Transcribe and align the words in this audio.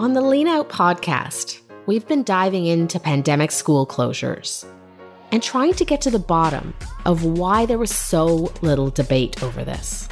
On 0.00 0.14
the 0.14 0.22
Lean 0.22 0.48
Out 0.48 0.70
podcast, 0.70 1.60
we've 1.84 2.08
been 2.08 2.22
diving 2.22 2.64
into 2.64 2.98
pandemic 2.98 3.50
school 3.50 3.86
closures 3.86 4.64
and 5.30 5.42
trying 5.42 5.74
to 5.74 5.84
get 5.84 6.00
to 6.00 6.10
the 6.10 6.18
bottom 6.18 6.72
of 7.04 7.22
why 7.22 7.66
there 7.66 7.76
was 7.76 7.94
so 7.94 8.50
little 8.62 8.88
debate 8.88 9.42
over 9.42 9.62
this. 9.62 10.08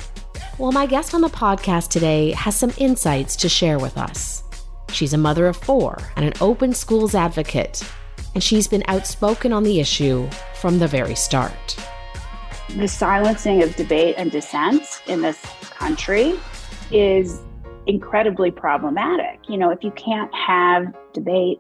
Well, 0.59 0.73
my 0.73 0.85
guest 0.85 1.15
on 1.15 1.23
the 1.23 1.29
podcast 1.29 1.89
today 1.89 2.33
has 2.33 2.55
some 2.55 2.75
insights 2.77 3.35
to 3.37 3.49
share 3.49 3.79
with 3.79 3.97
us. 3.97 4.43
She's 4.91 5.15
a 5.15 5.17
mother 5.17 5.47
of 5.47 5.57
four 5.57 5.97
and 6.17 6.27
an 6.27 6.35
open 6.43 6.75
schools 6.75 7.15
advocate, 7.15 7.83
and 8.35 8.45
she's 8.45 8.69
been 8.69 8.85
outspoken 8.89 9.55
on 9.55 9.63
the 9.63 9.81
issue 9.81 10.29
from 10.57 10.81
the 10.81 10.87
very 10.87 11.15
start. 11.15 11.79
The 12.77 12.89
silencing 12.89 13.63
of 13.63 13.75
debate 13.75 14.17
and 14.19 14.31
dissent 14.31 15.01
in 15.07 15.23
this 15.23 15.41
country 15.71 16.35
is 16.91 17.41
incredibly 17.89 18.51
problematic. 18.51 19.41
You 19.49 19.57
know, 19.57 19.71
if 19.71 19.83
you 19.83 19.91
can't 19.93 20.33
have 20.35 20.95
debate 21.15 21.59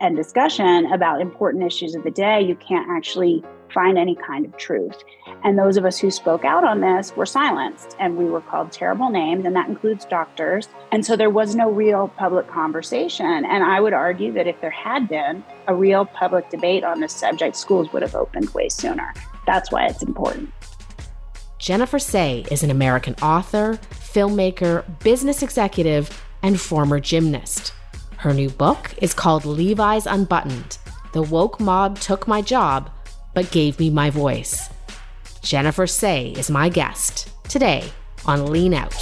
and 0.00 0.16
discussion 0.16 0.92
about 0.92 1.20
important 1.20 1.62
issues 1.64 1.94
of 1.94 2.02
the 2.02 2.10
day, 2.10 2.42
you 2.42 2.56
can't 2.56 2.90
actually 2.90 3.42
find 3.72 3.96
any 3.96 4.16
kind 4.16 4.44
of 4.44 4.54
truth. 4.58 5.02
And 5.44 5.58
those 5.58 5.76
of 5.76 5.84
us 5.86 5.98
who 5.98 6.10
spoke 6.10 6.44
out 6.44 6.64
on 6.64 6.80
this 6.80 7.16
were 7.16 7.24
silenced 7.24 7.96
and 7.98 8.18
we 8.18 8.26
were 8.26 8.42
called 8.42 8.70
terrible 8.72 9.08
names, 9.08 9.46
and 9.46 9.56
that 9.56 9.68
includes 9.68 10.04
doctors. 10.04 10.68
And 10.90 11.06
so 11.06 11.16
there 11.16 11.30
was 11.30 11.54
no 11.54 11.70
real 11.70 12.08
public 12.18 12.48
conversation. 12.48 13.24
And 13.24 13.64
I 13.64 13.80
would 13.80 13.94
argue 13.94 14.32
that 14.32 14.46
if 14.46 14.60
there 14.60 14.70
had 14.70 15.08
been 15.08 15.42
a 15.68 15.74
real 15.74 16.04
public 16.04 16.50
debate 16.50 16.84
on 16.84 17.00
this 17.00 17.14
subject, 17.14 17.56
schools 17.56 17.90
would 17.92 18.02
have 18.02 18.14
opened 18.16 18.50
way 18.50 18.68
sooner. 18.68 19.14
That's 19.46 19.72
why 19.72 19.86
it's 19.86 20.02
important. 20.02 20.52
Jennifer 21.62 22.00
Sey 22.00 22.44
is 22.50 22.64
an 22.64 22.72
American 22.72 23.14
author, 23.22 23.78
filmmaker, 23.92 24.84
business 24.98 25.44
executive, 25.44 26.10
and 26.42 26.60
former 26.60 26.98
gymnast. 26.98 27.72
Her 28.16 28.34
new 28.34 28.50
book 28.50 28.92
is 29.00 29.14
called 29.14 29.44
Levi's 29.44 30.06
Unbuttoned 30.06 30.78
The 31.12 31.22
Woke 31.22 31.60
Mob 31.60 32.00
Took 32.00 32.26
My 32.26 32.42
Job, 32.42 32.90
but 33.32 33.52
Gave 33.52 33.78
Me 33.78 33.90
My 33.90 34.10
Voice. 34.10 34.70
Jennifer 35.42 35.86
Sey 35.86 36.32
is 36.32 36.50
my 36.50 36.68
guest 36.68 37.28
today 37.48 37.88
on 38.26 38.50
Lean 38.50 38.74
Out. 38.74 39.00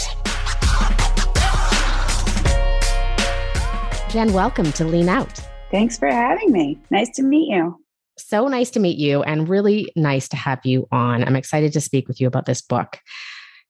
Jen, 4.11 4.35
welcome 4.35 4.71
to 4.73 4.85
Lean 4.85 5.09
Out. 5.09 5.41
Thanks 5.71 5.97
for 5.97 6.09
having 6.09 6.53
me. 6.53 6.79
Nice 6.91 7.09
to 7.13 7.23
meet 7.23 7.49
you. 7.49 7.81
So 8.31 8.47
nice 8.47 8.71
to 8.71 8.81
meet 8.81 8.97
you 8.97 9.25
and 9.25 9.49
really 9.49 9.91
nice 9.97 10.29
to 10.29 10.37
have 10.37 10.65
you 10.65 10.87
on. 10.93 11.25
I'm 11.25 11.35
excited 11.35 11.73
to 11.73 11.81
speak 11.81 12.07
with 12.07 12.21
you 12.21 12.29
about 12.29 12.47
this 12.47 12.63
book. 12.63 13.01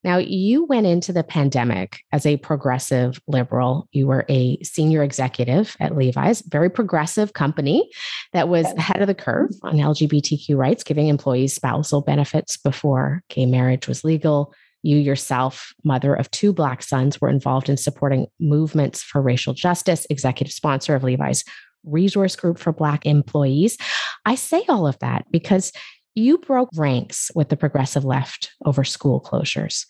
Now, 0.05 0.19
you 0.19 0.67
went 0.67 0.87
into 0.87 1.15
the 1.15 1.25
pandemic 1.25 2.01
as 2.13 2.27
a 2.27 2.37
progressive 2.37 3.19
liberal. 3.27 3.89
You 3.93 4.07
were 4.07 4.27
a 4.29 4.63
senior 4.63 5.03
executive 5.03 5.79
at 5.81 5.97
Levi's, 5.97 6.43
very 6.43 6.69
progressive 6.69 7.33
company 7.33 7.89
that 8.35 8.51
was 8.51 8.67
ahead 8.73 9.01
of 9.01 9.07
the 9.07 9.15
curve 9.15 9.49
on 9.63 9.77
LGBTQ 9.77 10.55
rights, 10.59 10.85
giving 10.85 11.09
employees 11.09 11.55
spousal 11.55 12.03
benefits 12.03 12.59
before 12.59 13.23
gay 13.31 13.47
marriage 13.47 13.89
was 13.89 14.05
legal. 14.05 14.53
You 14.83 14.99
yourself, 14.99 15.73
mother 15.85 16.15
of 16.15 16.31
two 16.33 16.53
Black 16.53 16.83
sons, 16.83 17.19
were 17.19 17.31
involved 17.31 17.71
in 17.71 17.79
supporting 17.79 18.27
movements 18.39 19.03
for 19.03 19.23
racial 19.23 19.55
justice, 19.55 20.07
executive 20.11 20.53
sponsor 20.53 20.95
of 20.95 21.03
Levi's 21.03 21.45
resource 21.85 22.37
group 22.37 22.59
for 22.59 22.73
Black 22.73 23.07
employees. 23.07 23.77
I 24.25 24.35
say 24.35 24.65
all 24.69 24.87
of 24.87 24.99
that 25.01 25.25
because 25.31 25.73
you 26.15 26.39
broke 26.39 26.71
ranks 26.77 27.31
with 27.35 27.49
the 27.49 27.57
progressive 27.57 28.05
left 28.05 28.51
over 28.65 28.85
school 28.85 29.21
closures. 29.21 29.87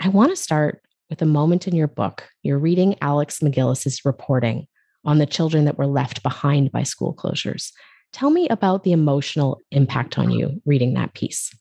I 0.00 0.08
want 0.08 0.30
to 0.30 0.36
start 0.36 0.82
with 1.08 1.22
a 1.22 1.26
moment 1.26 1.68
in 1.68 1.74
your 1.74 1.88
book. 1.88 2.28
You're 2.42 2.58
reading 2.58 2.96
Alex 3.00 3.40
MacGillis's 3.40 4.04
reporting 4.04 4.66
on 5.04 5.18
the 5.18 5.26
children 5.26 5.64
that 5.64 5.78
were 5.78 5.86
left 5.86 6.22
behind 6.22 6.72
by 6.72 6.82
school 6.82 7.14
closures. 7.14 7.70
Tell 8.12 8.30
me 8.30 8.48
about 8.48 8.84
the 8.84 8.92
emotional 8.92 9.60
impact 9.70 10.18
on 10.18 10.30
you 10.30 10.60
reading 10.66 10.94
that 10.94 11.14
piece. 11.14 11.54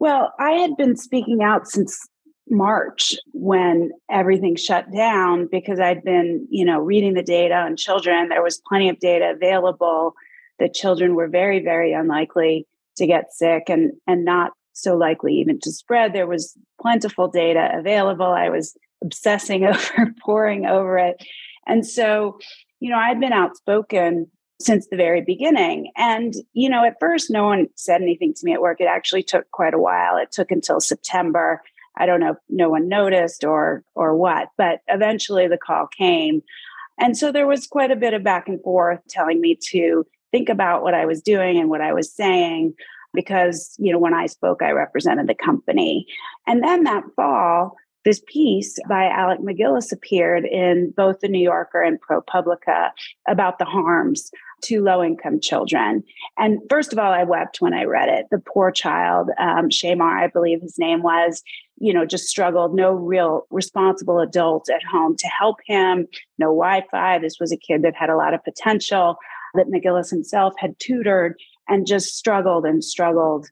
Well, 0.00 0.32
I 0.40 0.52
had 0.52 0.76
been 0.76 0.96
speaking 0.96 1.42
out 1.42 1.68
since 1.68 2.08
March 2.50 3.14
when 3.32 3.90
everything 4.10 4.56
shut 4.56 4.92
down 4.92 5.48
because 5.50 5.80
I'd 5.80 6.04
been, 6.04 6.46
you 6.50 6.64
know, 6.64 6.78
reading 6.80 7.14
the 7.14 7.22
data 7.22 7.54
on 7.54 7.76
children. 7.76 8.28
There 8.28 8.42
was 8.42 8.60
plenty 8.68 8.88
of 8.88 8.98
data 8.98 9.32
available 9.34 10.14
that 10.58 10.74
children 10.74 11.14
were 11.14 11.28
very, 11.28 11.62
very 11.62 11.92
unlikely 11.92 12.66
to 12.96 13.06
get 13.06 13.32
sick 13.32 13.64
and 13.68 13.92
and 14.06 14.24
not 14.24 14.52
so 14.72 14.96
likely 14.96 15.34
even 15.34 15.60
to 15.60 15.72
spread. 15.72 16.12
There 16.12 16.26
was 16.26 16.56
plentiful 16.80 17.28
data 17.28 17.70
available. 17.78 18.26
I 18.26 18.48
was 18.48 18.76
obsessing 19.02 19.64
over, 19.66 20.14
poring 20.24 20.66
over 20.66 20.98
it. 20.98 21.22
And 21.66 21.86
so, 21.86 22.38
you 22.80 22.90
know, 22.90 22.98
I'd 22.98 23.20
been 23.20 23.32
outspoken 23.32 24.28
since 24.60 24.86
the 24.88 24.96
very 24.96 25.20
beginning. 25.20 25.90
And, 25.96 26.34
you 26.52 26.68
know, 26.68 26.84
at 26.84 26.96
first, 27.00 27.30
no 27.30 27.44
one 27.44 27.66
said 27.76 28.00
anything 28.00 28.32
to 28.34 28.44
me 28.44 28.54
at 28.54 28.60
work. 28.60 28.80
It 28.80 28.86
actually 28.86 29.22
took 29.22 29.50
quite 29.50 29.74
a 29.74 29.78
while. 29.78 30.16
It 30.16 30.32
took 30.32 30.50
until 30.50 30.80
September 30.80 31.60
I 31.96 32.06
don't 32.06 32.20
know 32.20 32.32
if 32.32 32.38
no 32.48 32.70
one 32.70 32.88
noticed 32.88 33.44
or 33.44 33.84
or 33.94 34.16
what, 34.16 34.48
but 34.56 34.80
eventually 34.88 35.48
the 35.48 35.58
call 35.58 35.86
came. 35.86 36.42
And 36.98 37.16
so 37.16 37.32
there 37.32 37.46
was 37.46 37.66
quite 37.66 37.90
a 37.90 37.96
bit 37.96 38.14
of 38.14 38.22
back 38.22 38.48
and 38.48 38.62
forth 38.62 39.00
telling 39.08 39.40
me 39.40 39.58
to 39.70 40.06
think 40.30 40.48
about 40.48 40.82
what 40.82 40.94
I 40.94 41.06
was 41.06 41.22
doing 41.22 41.58
and 41.58 41.68
what 41.68 41.80
I 41.80 41.92
was 41.92 42.12
saying 42.12 42.74
because, 43.14 43.74
you 43.78 43.92
know, 43.92 43.98
when 43.98 44.14
I 44.14 44.26
spoke 44.26 44.62
I 44.62 44.70
represented 44.70 45.26
the 45.26 45.34
company. 45.34 46.06
And 46.46 46.62
then 46.62 46.84
that 46.84 47.04
fall 47.14 47.76
this 48.04 48.22
piece 48.26 48.78
by 48.88 49.06
Alec 49.06 49.40
MacGillis 49.40 49.92
appeared 49.92 50.44
in 50.44 50.92
both 50.96 51.20
the 51.20 51.28
New 51.28 51.42
Yorker 51.42 51.82
and 51.82 52.00
ProPublica 52.00 52.90
about 53.28 53.58
the 53.58 53.64
harms 53.64 54.30
to 54.64 54.82
low 54.82 55.02
income 55.02 55.40
children. 55.40 56.04
And 56.38 56.60
first 56.70 56.92
of 56.92 56.98
all, 56.98 57.12
I 57.12 57.24
wept 57.24 57.60
when 57.60 57.74
I 57.74 57.84
read 57.84 58.08
it. 58.08 58.26
The 58.30 58.38
poor 58.38 58.70
child, 58.70 59.30
um, 59.38 59.68
Shamar, 59.68 60.22
I 60.22 60.28
believe 60.28 60.62
his 60.62 60.78
name 60.78 61.02
was, 61.02 61.42
you 61.78 61.92
know, 61.92 62.06
just 62.06 62.28
struggled, 62.28 62.74
no 62.74 62.92
real 62.92 63.46
responsible 63.50 64.20
adult 64.20 64.68
at 64.70 64.84
home 64.84 65.16
to 65.16 65.26
help 65.26 65.56
him, 65.66 66.06
no 66.38 66.46
Wi 66.46 66.84
Fi. 66.90 67.18
This 67.18 67.38
was 67.40 67.52
a 67.52 67.56
kid 67.56 67.82
that 67.82 67.96
had 67.96 68.10
a 68.10 68.16
lot 68.16 68.34
of 68.34 68.44
potential 68.44 69.16
that 69.54 69.66
MacGillis 69.66 70.10
himself 70.10 70.54
had 70.58 70.78
tutored 70.78 71.36
and 71.68 71.86
just 71.86 72.16
struggled 72.16 72.64
and 72.64 72.82
struggled 72.84 73.48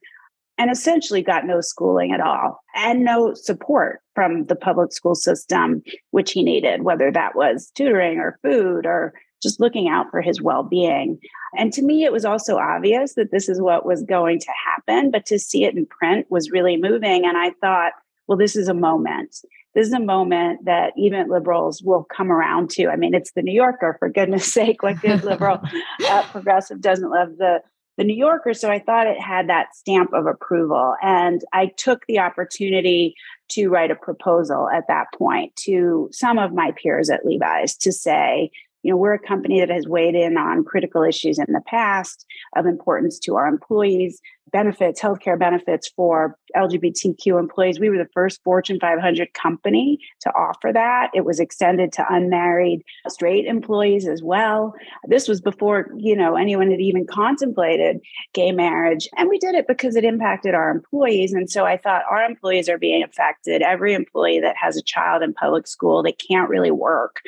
and 0.61 0.69
essentially 0.69 1.23
got 1.23 1.47
no 1.47 1.59
schooling 1.59 2.11
at 2.11 2.21
all 2.21 2.63
and 2.75 3.03
no 3.03 3.33
support 3.33 3.99
from 4.13 4.45
the 4.45 4.55
public 4.55 4.93
school 4.93 5.15
system, 5.15 5.81
which 6.11 6.33
he 6.33 6.43
needed, 6.43 6.83
whether 6.83 7.11
that 7.11 7.35
was 7.35 7.71
tutoring 7.73 8.19
or 8.19 8.37
food 8.43 8.85
or 8.85 9.11
just 9.41 9.59
looking 9.59 9.89
out 9.89 10.05
for 10.11 10.21
his 10.21 10.39
well 10.39 10.61
being. 10.61 11.17
And 11.57 11.73
to 11.73 11.81
me, 11.81 12.03
it 12.03 12.11
was 12.11 12.25
also 12.25 12.57
obvious 12.57 13.15
that 13.15 13.31
this 13.31 13.49
is 13.49 13.59
what 13.59 13.87
was 13.87 14.03
going 14.03 14.39
to 14.39 14.51
happen, 14.67 15.09
but 15.09 15.25
to 15.25 15.39
see 15.39 15.63
it 15.63 15.75
in 15.75 15.87
print 15.87 16.27
was 16.29 16.51
really 16.51 16.77
moving. 16.77 17.25
And 17.25 17.37
I 17.37 17.53
thought, 17.59 17.93
well, 18.27 18.37
this 18.37 18.55
is 18.55 18.67
a 18.67 18.75
moment. 18.75 19.37
This 19.73 19.87
is 19.87 19.93
a 19.93 19.99
moment 19.99 20.65
that 20.65 20.93
even 20.95 21.27
liberals 21.27 21.81
will 21.81 22.03
come 22.15 22.31
around 22.31 22.69
to. 22.71 22.87
I 22.87 22.97
mean, 22.97 23.15
it's 23.15 23.31
the 23.31 23.41
New 23.41 23.51
Yorker, 23.55 23.95
for 23.97 24.09
goodness 24.09 24.53
sake. 24.53 24.83
Like 24.83 25.01
good 25.01 25.23
liberal 25.23 25.59
uh, 26.07 26.23
progressive 26.31 26.81
doesn't 26.81 27.09
love 27.09 27.37
the 27.39 27.63
the 28.01 28.07
New 28.07 28.15
Yorker. 28.15 28.55
So 28.55 28.71
I 28.71 28.79
thought 28.79 29.05
it 29.05 29.21
had 29.21 29.47
that 29.47 29.75
stamp 29.75 30.11
of 30.11 30.25
approval. 30.25 30.95
And 31.03 31.43
I 31.53 31.67
took 31.77 32.03
the 32.07 32.17
opportunity 32.17 33.13
to 33.49 33.67
write 33.67 33.91
a 33.91 33.95
proposal 33.95 34.67
at 34.73 34.87
that 34.87 35.05
point 35.15 35.55
to 35.57 36.09
some 36.11 36.39
of 36.39 36.51
my 36.51 36.71
peers 36.71 37.11
at 37.11 37.27
Levi's 37.27 37.77
to 37.77 37.91
say, 37.91 38.49
you 38.81 38.89
know, 38.89 38.97
we're 38.97 39.13
a 39.13 39.19
company 39.19 39.59
that 39.59 39.69
has 39.69 39.87
weighed 39.87 40.15
in 40.15 40.35
on 40.35 40.63
critical 40.63 41.03
issues 41.03 41.37
in 41.37 41.53
the 41.53 41.61
past 41.67 42.25
of 42.55 42.65
importance 42.65 43.19
to 43.19 43.35
our 43.35 43.45
employees, 43.45 44.19
benefits, 44.51 45.01
healthcare 45.01 45.37
benefits 45.37 45.89
for 45.95 46.37
LGBTQ 46.55 47.39
employees. 47.39 47.79
We 47.79 47.89
were 47.89 47.97
the 47.97 48.09
first 48.13 48.41
Fortune 48.43 48.79
500 48.79 49.33
company 49.33 49.99
to 50.21 50.29
offer 50.31 50.71
that. 50.73 51.09
It 51.13 51.25
was 51.25 51.39
extended 51.39 51.91
to 51.93 52.05
unmarried 52.09 52.83
straight 53.07 53.45
employees 53.45 54.07
as 54.07 54.21
well. 54.21 54.73
This 55.07 55.27
was 55.27 55.41
before, 55.41 55.89
you 55.97 56.15
know, 56.15 56.35
anyone 56.35 56.71
had 56.71 56.81
even 56.81 57.05
contemplated 57.07 57.99
gay 58.33 58.51
marriage. 58.51 59.07
And 59.17 59.29
we 59.29 59.39
did 59.39 59.55
it 59.55 59.67
because 59.67 59.95
it 59.95 60.03
impacted 60.03 60.53
our 60.53 60.69
employees. 60.69 61.33
And 61.33 61.49
so 61.49 61.65
I 61.65 61.77
thought 61.77 62.03
our 62.09 62.23
employees 62.23 62.69
are 62.69 62.77
being 62.77 63.03
affected. 63.03 63.61
Every 63.61 63.93
employee 63.93 64.41
that 64.41 64.55
has 64.57 64.77
a 64.77 64.83
child 64.83 65.23
in 65.23 65.33
public 65.33 65.67
school, 65.67 66.03
they 66.03 66.13
can't 66.13 66.49
really 66.49 66.71
work 66.71 67.21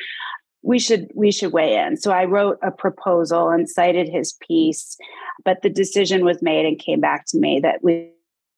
we 0.64 0.78
should 0.78 1.10
we 1.14 1.30
should 1.30 1.52
weigh 1.52 1.76
in. 1.76 1.96
So 1.96 2.10
i 2.10 2.24
wrote 2.24 2.58
a 2.62 2.70
proposal 2.70 3.50
and 3.50 3.68
cited 3.68 4.08
his 4.08 4.32
piece 4.32 4.96
but 5.44 5.62
the 5.62 5.70
decision 5.70 6.24
was 6.24 6.42
made 6.42 6.64
and 6.64 6.78
came 6.78 7.00
back 7.00 7.26
to 7.26 7.38
me 7.38 7.60
that 7.60 7.82
we 7.82 8.10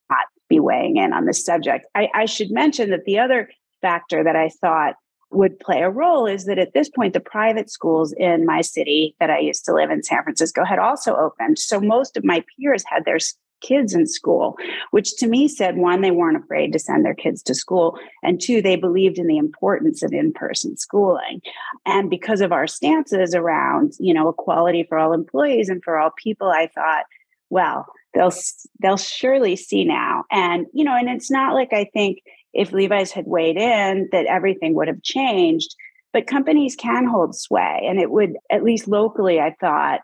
not 0.08 0.26
be 0.49 0.61
weighing 0.61 0.97
in 0.97 1.12
on 1.12 1.26
this 1.26 1.44
subject. 1.44 1.87
I, 1.94 2.08
I 2.14 2.26
should 2.26 2.50
mention 2.50 2.91
that 2.91 3.05
the 3.05 3.19
other 3.19 3.50
factor 3.82 4.25
that 4.25 4.37
i 4.37 4.49
thought 4.49 4.94
would 5.31 5.58
play 5.61 5.82
a 5.82 5.91
role 5.91 6.26
is 6.26 6.47
that 6.47 6.58
at 6.58 6.73
this 6.73 6.88
point 6.88 7.12
the 7.12 7.20
private 7.20 7.69
schools 7.69 8.14
in 8.17 8.47
my 8.47 8.62
city 8.62 9.14
that 9.20 9.29
i 9.29 9.38
used 9.38 9.64
to 9.67 9.75
live 9.75 9.91
in 9.91 10.03
san 10.03 10.23
francisco 10.23 10.64
had 10.64 10.79
also 10.79 11.14
opened. 11.17 11.58
So 11.58 11.81
most 11.81 12.17
of 12.17 12.25
my 12.25 12.43
peers 12.56 12.85
had 12.87 13.05
their 13.05 13.19
kids 13.66 13.94
in 13.94 14.06
school, 14.06 14.56
which 14.90 15.16
to 15.16 15.26
me 15.26 15.48
said 15.48 15.76
one, 15.76 16.00
they 16.00 16.10
weren't 16.10 16.42
afraid 16.42 16.72
to 16.72 16.78
send 16.78 17.04
their 17.04 17.14
kids 17.14 17.42
to 17.44 17.54
school, 17.54 17.98
and 18.22 18.40
two, 18.40 18.62
they 18.62 18.76
believed 18.76 19.18
in 19.18 19.26
the 19.26 19.38
importance 19.38 20.02
of 20.02 20.12
in 20.12 20.32
person 20.32 20.76
schooling. 20.76 21.40
And 21.84 22.10
because 22.10 22.40
of 22.40 22.52
our 22.52 22.66
stances 22.66 23.34
around, 23.34 23.94
you 23.98 24.14
know, 24.14 24.28
equality 24.28 24.84
for 24.88 24.98
all 24.98 25.12
employees 25.12 25.68
and 25.68 25.82
for 25.82 25.98
all 25.98 26.10
people, 26.16 26.48
I 26.48 26.68
thought, 26.74 27.04
well, 27.50 27.86
they'll 28.14 28.32
they'll 28.80 28.96
surely 28.96 29.56
see 29.56 29.84
now. 29.84 30.24
And 30.30 30.66
you 30.72 30.84
know, 30.84 30.96
and 30.96 31.08
it's 31.08 31.30
not 31.30 31.54
like 31.54 31.72
I 31.72 31.88
think 31.92 32.19
if 32.52 32.72
Levi's 32.72 33.12
had 33.12 33.26
weighed 33.26 33.56
in 33.56 34.08
that 34.12 34.26
everything 34.26 34.74
would 34.74 34.88
have 34.88 35.02
changed, 35.02 35.74
but 36.12 36.26
companies 36.26 36.74
can 36.74 37.06
hold 37.06 37.36
sway, 37.36 37.82
and 37.88 38.00
it 38.00 38.10
would 38.10 38.36
at 38.50 38.64
least 38.64 38.88
locally, 38.88 39.38
I 39.38 39.54
thought, 39.60 40.00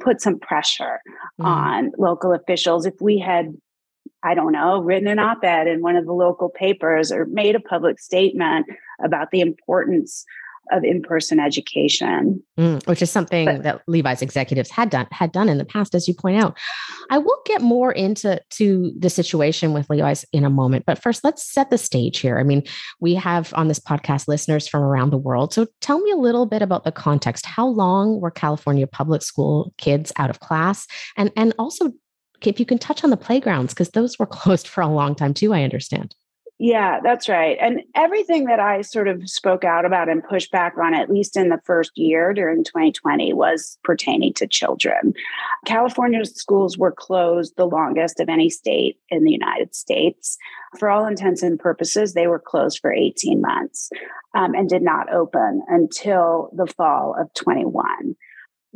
put 0.00 0.20
some 0.20 0.38
pressure 0.38 1.00
mm. 1.40 1.44
on 1.44 1.92
local 1.98 2.32
officials 2.32 2.86
if 2.86 2.94
we 3.00 3.18
had 3.18 3.54
I 4.22 4.34
don't 4.34 4.52
know, 4.52 4.80
written 4.80 5.08
an 5.08 5.18
op 5.20 5.44
ed 5.44 5.68
in 5.68 5.82
one 5.82 5.94
of 5.94 6.04
the 6.04 6.12
local 6.12 6.48
papers 6.48 7.12
or 7.12 7.26
made 7.26 7.54
a 7.54 7.60
public 7.60 8.00
statement 8.00 8.66
about 9.00 9.30
the 9.30 9.40
importance 9.40 10.24
of 10.70 10.84
in-person 10.84 11.40
education. 11.40 12.42
Mm, 12.58 12.86
which 12.86 13.02
is 13.02 13.10
something 13.10 13.46
but, 13.46 13.62
that 13.62 13.82
levi's 13.86 14.22
executives 14.22 14.70
had 14.70 14.90
done 14.90 15.06
had 15.10 15.32
done 15.32 15.48
in 15.48 15.58
the 15.58 15.64
past 15.64 15.94
as 15.94 16.08
you 16.08 16.14
point 16.14 16.42
out. 16.42 16.56
I 17.10 17.18
will 17.18 17.40
get 17.44 17.60
more 17.60 17.92
into 17.92 18.40
to 18.50 18.92
the 18.98 19.10
situation 19.10 19.72
with 19.72 19.90
levi's 19.90 20.24
in 20.32 20.44
a 20.44 20.50
moment 20.50 20.86
but 20.86 21.02
first 21.02 21.24
let's 21.24 21.42
set 21.42 21.70
the 21.70 21.78
stage 21.78 22.18
here. 22.18 22.38
I 22.38 22.42
mean 22.42 22.62
we 23.00 23.14
have 23.14 23.52
on 23.54 23.68
this 23.68 23.80
podcast 23.80 24.28
listeners 24.28 24.68
from 24.68 24.82
around 24.82 25.10
the 25.10 25.18
world. 25.18 25.52
So 25.52 25.66
tell 25.80 26.00
me 26.00 26.10
a 26.10 26.16
little 26.16 26.46
bit 26.46 26.62
about 26.62 26.84
the 26.84 26.92
context. 26.92 27.46
How 27.46 27.66
long 27.66 28.20
were 28.20 28.30
california 28.30 28.86
public 28.86 29.22
school 29.22 29.72
kids 29.78 30.12
out 30.16 30.30
of 30.30 30.40
class? 30.40 30.86
And 31.16 31.32
and 31.36 31.54
also 31.58 31.92
if 32.42 32.60
you 32.60 32.66
can 32.66 32.78
touch 32.78 33.02
on 33.02 33.10
the 33.10 33.16
playgrounds 33.16 33.72
because 33.72 33.90
those 33.90 34.18
were 34.18 34.26
closed 34.38 34.68
for 34.68 34.80
a 34.80 34.88
long 34.88 35.14
time 35.14 35.34
too 35.34 35.52
i 35.54 35.62
understand 35.62 36.14
yeah, 36.58 37.00
that's 37.02 37.28
right. 37.28 37.58
And 37.60 37.82
everything 37.94 38.46
that 38.46 38.60
I 38.60 38.80
sort 38.80 39.08
of 39.08 39.28
spoke 39.28 39.62
out 39.62 39.84
about 39.84 40.08
and 40.08 40.24
pushed 40.24 40.50
back 40.50 40.74
on, 40.78 40.94
at 40.94 41.10
least 41.10 41.36
in 41.36 41.50
the 41.50 41.60
first 41.64 41.92
year 41.96 42.32
during 42.32 42.64
2020, 42.64 43.34
was 43.34 43.78
pertaining 43.84 44.32
to 44.34 44.46
children. 44.46 45.12
California's 45.66 46.34
schools 46.34 46.78
were 46.78 46.92
closed 46.92 47.54
the 47.56 47.66
longest 47.66 48.20
of 48.20 48.30
any 48.30 48.48
state 48.48 48.98
in 49.10 49.24
the 49.24 49.32
United 49.32 49.74
States. 49.74 50.38
For 50.78 50.88
all 50.88 51.06
intents 51.06 51.42
and 51.42 51.58
purposes, 51.58 52.14
they 52.14 52.26
were 52.26 52.38
closed 52.38 52.78
for 52.80 52.90
18 52.90 53.42
months 53.42 53.90
um, 54.34 54.54
and 54.54 54.66
did 54.66 54.82
not 54.82 55.12
open 55.12 55.62
until 55.68 56.50
the 56.56 56.66
fall 56.66 57.14
of 57.20 57.32
21 57.34 58.16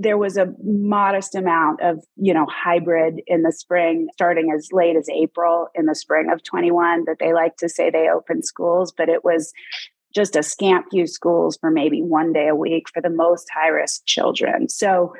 there 0.00 0.16
was 0.16 0.36
a 0.36 0.52
modest 0.64 1.34
amount 1.34 1.80
of 1.82 2.02
you 2.16 2.32
know 2.32 2.46
hybrid 2.50 3.20
in 3.26 3.42
the 3.42 3.52
spring 3.52 4.08
starting 4.12 4.50
as 4.56 4.68
late 4.72 4.96
as 4.96 5.08
april 5.10 5.68
in 5.74 5.86
the 5.86 5.94
spring 5.94 6.30
of 6.32 6.42
21 6.42 7.04
that 7.04 7.16
they 7.20 7.32
like 7.32 7.56
to 7.56 7.68
say 7.68 7.90
they 7.90 8.08
opened 8.08 8.44
schools 8.44 8.92
but 8.96 9.08
it 9.08 9.24
was 9.24 9.52
just 10.14 10.36
a 10.36 10.42
scant 10.42 10.86
few 10.90 11.06
schools 11.06 11.56
for 11.60 11.70
maybe 11.70 12.02
one 12.02 12.32
day 12.32 12.48
a 12.48 12.54
week 12.54 12.86
for 12.92 13.00
the 13.00 13.10
most 13.10 13.46
high 13.54 13.68
risk 13.68 14.04
children. 14.06 14.68
So 14.68 15.12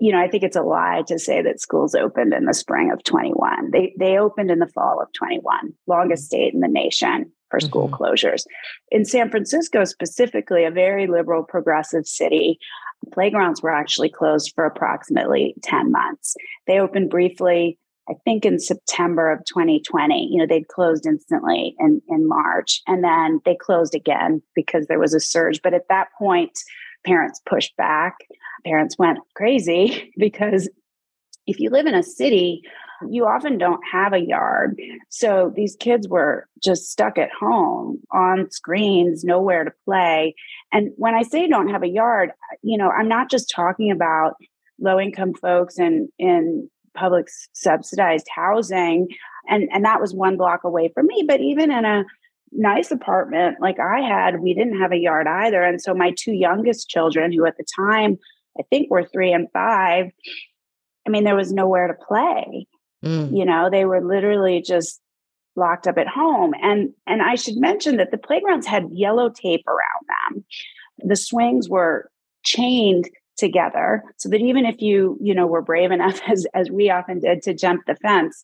you 0.00 0.10
know 0.10 0.20
i 0.20 0.26
think 0.26 0.42
it's 0.42 0.56
a 0.56 0.62
lie 0.62 1.02
to 1.06 1.20
say 1.20 1.40
that 1.40 1.60
schools 1.60 1.94
opened 1.94 2.34
in 2.34 2.46
the 2.46 2.52
spring 2.52 2.90
of 2.90 3.02
21 3.04 3.70
they 3.70 3.94
they 3.98 4.18
opened 4.18 4.50
in 4.50 4.58
the 4.58 4.66
fall 4.66 5.00
of 5.00 5.12
21 5.12 5.72
longest 5.86 6.26
state 6.26 6.52
in 6.52 6.58
the 6.58 6.68
nation 6.68 7.30
for 7.48 7.60
school 7.60 7.88
mm-hmm. 7.88 8.02
closures. 8.02 8.44
In 8.90 9.04
san 9.04 9.30
francisco 9.30 9.84
specifically 9.84 10.64
a 10.64 10.70
very 10.70 11.06
liberal 11.06 11.44
progressive 11.44 12.06
city 12.06 12.58
playgrounds 13.12 13.62
were 13.62 13.70
actually 13.70 14.08
closed 14.08 14.52
for 14.54 14.64
approximately 14.64 15.54
10 15.62 15.92
months. 15.92 16.36
They 16.66 16.78
opened 16.78 17.10
briefly, 17.10 17.78
I 18.08 18.14
think 18.24 18.44
in 18.44 18.58
September 18.58 19.30
of 19.30 19.44
2020. 19.46 20.28
You 20.30 20.38
know, 20.38 20.46
they'd 20.46 20.68
closed 20.68 21.06
instantly 21.06 21.74
in, 21.78 22.00
in 22.08 22.28
March 22.28 22.80
and 22.86 23.02
then 23.02 23.40
they 23.44 23.54
closed 23.54 23.94
again 23.94 24.42
because 24.54 24.86
there 24.86 24.98
was 24.98 25.14
a 25.14 25.20
surge. 25.20 25.60
But 25.62 25.74
at 25.74 25.88
that 25.88 26.08
point, 26.18 26.52
parents 27.04 27.40
pushed 27.46 27.76
back. 27.76 28.14
Parents 28.64 28.98
went 28.98 29.18
crazy 29.34 30.12
because 30.18 30.68
if 31.46 31.60
you 31.60 31.70
live 31.70 31.86
in 31.86 31.94
a 31.94 32.02
city 32.02 32.62
you 33.08 33.26
often 33.26 33.58
don't 33.58 33.80
have 33.90 34.12
a 34.12 34.18
yard. 34.18 34.78
So 35.08 35.52
these 35.54 35.76
kids 35.76 36.08
were 36.08 36.48
just 36.62 36.90
stuck 36.90 37.18
at 37.18 37.30
home 37.32 38.00
on 38.12 38.50
screens, 38.50 39.24
nowhere 39.24 39.64
to 39.64 39.72
play. 39.84 40.34
And 40.72 40.90
when 40.96 41.14
I 41.14 41.22
say 41.22 41.48
don't 41.48 41.70
have 41.70 41.82
a 41.82 41.88
yard, 41.88 42.30
you 42.62 42.78
know, 42.78 42.90
I'm 42.90 43.08
not 43.08 43.30
just 43.30 43.52
talking 43.54 43.90
about 43.90 44.34
low 44.80 44.98
income 44.98 45.34
folks 45.34 45.78
and 45.78 46.08
in 46.18 46.68
public 46.94 47.26
subsidized 47.52 48.28
housing 48.32 49.08
and 49.48 49.68
and 49.72 49.84
that 49.84 50.00
was 50.00 50.14
one 50.14 50.36
block 50.36 50.64
away 50.64 50.90
from 50.94 51.06
me, 51.06 51.24
but 51.26 51.40
even 51.40 51.70
in 51.70 51.84
a 51.84 52.04
nice 52.52 52.90
apartment 52.90 53.56
like 53.60 53.78
I 53.80 54.00
had, 54.00 54.40
we 54.40 54.54
didn't 54.54 54.80
have 54.80 54.92
a 54.92 54.98
yard 54.98 55.26
either. 55.26 55.62
And 55.62 55.80
so 55.82 55.92
my 55.92 56.12
two 56.16 56.32
youngest 56.32 56.88
children 56.88 57.32
who 57.32 57.44
at 57.46 57.56
the 57.56 57.64
time 57.76 58.18
I 58.58 58.62
think 58.70 58.90
were 58.90 59.04
3 59.04 59.32
and 59.32 59.48
5 59.52 60.12
I 61.06 61.10
mean, 61.10 61.24
there 61.24 61.36
was 61.36 61.52
nowhere 61.52 61.88
to 61.88 61.94
play. 61.94 62.66
Mm. 63.04 63.36
You 63.36 63.44
know, 63.44 63.68
they 63.70 63.84
were 63.84 64.04
literally 64.04 64.62
just 64.62 65.00
locked 65.56 65.86
up 65.86 65.98
at 65.98 66.08
home. 66.08 66.52
And 66.62 66.92
and 67.06 67.22
I 67.22 67.34
should 67.34 67.56
mention 67.56 67.96
that 67.96 68.10
the 68.10 68.18
playgrounds 68.18 68.66
had 68.66 68.88
yellow 68.90 69.30
tape 69.30 69.66
around 69.66 70.34
them. 70.34 70.44
The 71.08 71.16
swings 71.16 71.68
were 71.68 72.10
chained 72.44 73.08
together 73.36 74.02
so 74.16 74.28
that 74.28 74.40
even 74.40 74.64
if 74.64 74.80
you, 74.80 75.18
you 75.20 75.34
know, 75.34 75.46
were 75.46 75.62
brave 75.62 75.90
enough 75.90 76.20
as 76.28 76.46
as 76.54 76.70
we 76.70 76.90
often 76.90 77.20
did 77.20 77.42
to 77.42 77.54
jump 77.54 77.82
the 77.86 77.96
fence, 77.96 78.42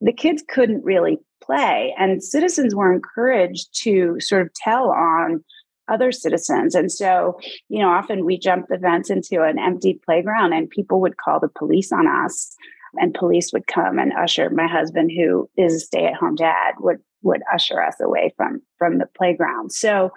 the 0.00 0.12
kids 0.12 0.42
couldn't 0.48 0.84
really 0.84 1.18
play 1.42 1.94
and 1.98 2.22
citizens 2.22 2.74
were 2.74 2.92
encouraged 2.92 3.68
to 3.82 4.18
sort 4.20 4.42
of 4.42 4.52
tell 4.54 4.90
on 4.90 5.42
other 5.88 6.12
citizens. 6.12 6.74
And 6.74 6.92
so, 6.92 7.40
you 7.68 7.80
know, 7.80 7.88
often 7.88 8.26
we 8.26 8.38
jumped 8.38 8.68
the 8.68 8.78
fence 8.78 9.08
into 9.08 9.42
an 9.42 9.58
empty 9.58 9.98
playground 10.04 10.52
and 10.52 10.68
people 10.68 11.00
would 11.00 11.16
call 11.16 11.40
the 11.40 11.48
police 11.48 11.92
on 11.92 12.06
us 12.06 12.54
and 13.00 13.14
police 13.14 13.52
would 13.52 13.66
come 13.66 13.98
and 13.98 14.12
usher 14.12 14.50
my 14.50 14.66
husband 14.66 15.10
who 15.14 15.48
is 15.56 15.74
a 15.74 15.80
stay-at-home 15.80 16.34
dad 16.34 16.74
would 16.80 16.98
would 17.22 17.42
usher 17.52 17.82
us 17.82 17.96
away 18.00 18.32
from 18.36 18.60
from 18.78 18.98
the 18.98 19.06
playground. 19.16 19.72
So 19.72 20.12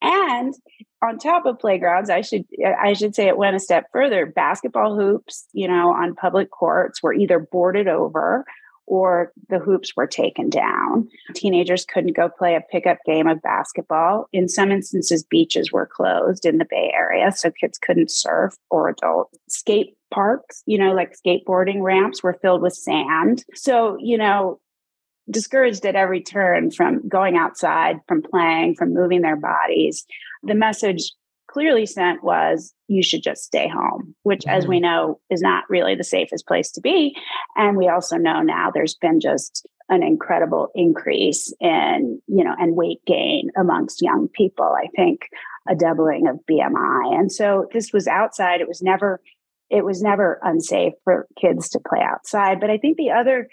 and 0.00 0.54
on 1.02 1.18
top 1.18 1.46
of 1.46 1.58
playgrounds 1.58 2.10
i 2.10 2.20
should 2.20 2.44
i 2.82 2.92
should 2.92 3.14
say 3.14 3.26
it 3.26 3.38
went 3.38 3.56
a 3.56 3.60
step 3.60 3.86
further. 3.92 4.26
Basketball 4.26 4.96
hoops 4.96 5.46
you 5.52 5.68
know 5.68 5.92
on 5.92 6.14
public 6.14 6.50
courts 6.50 7.02
were 7.02 7.14
either 7.14 7.38
boarded 7.38 7.88
over 7.88 8.44
or 8.90 9.32
the 9.48 9.60
hoops 9.60 9.94
were 9.96 10.06
taken 10.06 10.50
down. 10.50 11.08
Teenagers 11.34 11.84
couldn't 11.84 12.16
go 12.16 12.28
play 12.28 12.56
a 12.56 12.60
pickup 12.60 12.98
game 13.06 13.28
of 13.28 13.40
basketball. 13.40 14.26
In 14.32 14.48
some 14.48 14.72
instances, 14.72 15.22
beaches 15.22 15.70
were 15.70 15.86
closed 15.86 16.44
in 16.44 16.58
the 16.58 16.66
Bay 16.68 16.90
Area, 16.92 17.30
so 17.30 17.52
kids 17.52 17.78
couldn't 17.78 18.10
surf 18.10 18.56
or 18.68 18.88
adult. 18.88 19.30
Skate 19.48 19.96
parks, 20.12 20.64
you 20.66 20.76
know, 20.76 20.92
like 20.92 21.14
skateboarding 21.16 21.82
ramps 21.82 22.20
were 22.20 22.36
filled 22.42 22.62
with 22.62 22.74
sand. 22.74 23.44
So, 23.54 23.96
you 24.00 24.18
know, 24.18 24.58
discouraged 25.30 25.86
at 25.86 25.94
every 25.94 26.20
turn 26.20 26.72
from 26.72 27.06
going 27.08 27.36
outside, 27.36 28.00
from 28.08 28.22
playing, 28.22 28.74
from 28.74 28.92
moving 28.92 29.22
their 29.22 29.36
bodies. 29.36 30.04
The 30.42 30.56
message 30.56 31.12
clearly 31.50 31.86
sent 31.86 32.22
was 32.22 32.72
you 32.86 33.02
should 33.02 33.22
just 33.22 33.42
stay 33.44 33.68
home, 33.68 34.14
which, 34.22 34.40
mm-hmm. 34.40 34.56
as 34.56 34.66
we 34.66 34.80
know, 34.80 35.20
is 35.30 35.42
not 35.42 35.64
really 35.68 35.94
the 35.94 36.04
safest 36.04 36.46
place 36.46 36.70
to 36.72 36.80
be. 36.80 37.16
And 37.56 37.76
we 37.76 37.88
also 37.88 38.16
know 38.16 38.42
now 38.42 38.70
there's 38.72 38.94
been 38.94 39.20
just 39.20 39.66
an 39.88 40.02
incredible 40.02 40.68
increase 40.74 41.52
in, 41.60 42.22
you 42.28 42.44
know, 42.44 42.54
and 42.58 42.76
weight 42.76 43.00
gain 43.06 43.50
amongst 43.58 44.02
young 44.02 44.28
people. 44.28 44.64
I 44.64 44.86
think 44.94 45.22
a 45.68 45.74
doubling 45.74 46.28
of 46.28 46.38
BMI. 46.48 47.18
And 47.18 47.30
so 47.30 47.66
this 47.72 47.92
was 47.92 48.06
outside. 48.06 48.60
It 48.60 48.68
was 48.68 48.82
never, 48.82 49.20
it 49.68 49.84
was 49.84 50.00
never 50.00 50.38
unsafe 50.42 50.94
for 51.02 51.26
kids 51.40 51.68
to 51.70 51.80
play 51.80 52.00
outside. 52.02 52.60
But 52.60 52.70
I 52.70 52.78
think 52.78 52.96
the 52.96 53.10
other 53.10 53.48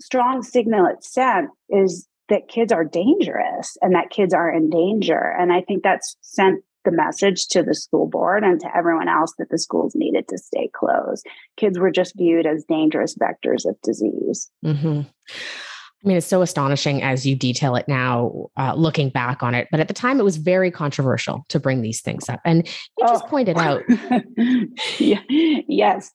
strong 0.00 0.42
signal 0.42 0.86
it 0.86 1.04
sent 1.04 1.50
is 1.68 2.08
that 2.28 2.48
kids 2.48 2.72
are 2.72 2.84
dangerous 2.84 3.76
and 3.82 3.94
that 3.94 4.10
kids 4.10 4.32
are 4.34 4.50
in 4.50 4.70
danger. 4.70 5.34
And 5.38 5.52
I 5.52 5.62
think 5.62 5.82
that's 5.82 6.16
sent 6.20 6.62
the 6.84 6.90
message 6.90 7.48
to 7.48 7.62
the 7.62 7.74
school 7.74 8.06
board 8.06 8.44
and 8.44 8.60
to 8.60 8.76
everyone 8.76 9.08
else 9.08 9.34
that 9.38 9.50
the 9.50 9.58
schools 9.58 9.94
needed 9.94 10.28
to 10.28 10.38
stay 10.38 10.70
closed. 10.74 11.26
Kids 11.56 11.78
were 11.78 11.90
just 11.90 12.16
viewed 12.16 12.46
as 12.46 12.64
dangerous 12.64 13.16
vectors 13.16 13.68
of 13.68 13.80
disease. 13.82 14.50
Mm-hmm. 14.64 15.02
I 16.04 16.06
mean, 16.06 16.16
it's 16.16 16.26
so 16.26 16.42
astonishing 16.42 17.02
as 17.02 17.26
you 17.26 17.34
detail 17.34 17.74
it 17.74 17.88
now, 17.88 18.50
uh, 18.56 18.74
looking 18.74 19.10
back 19.10 19.42
on 19.42 19.54
it. 19.54 19.66
But 19.72 19.80
at 19.80 19.88
the 19.88 19.94
time, 19.94 20.20
it 20.20 20.22
was 20.24 20.36
very 20.36 20.70
controversial 20.70 21.44
to 21.48 21.58
bring 21.58 21.82
these 21.82 22.00
things 22.00 22.28
up. 22.28 22.40
And 22.44 22.68
you 22.98 23.06
just 23.06 23.24
oh. 23.24 23.28
pointed 23.28 23.58
out. 23.58 23.82
yeah. 24.98 25.22
Yes. 25.28 26.12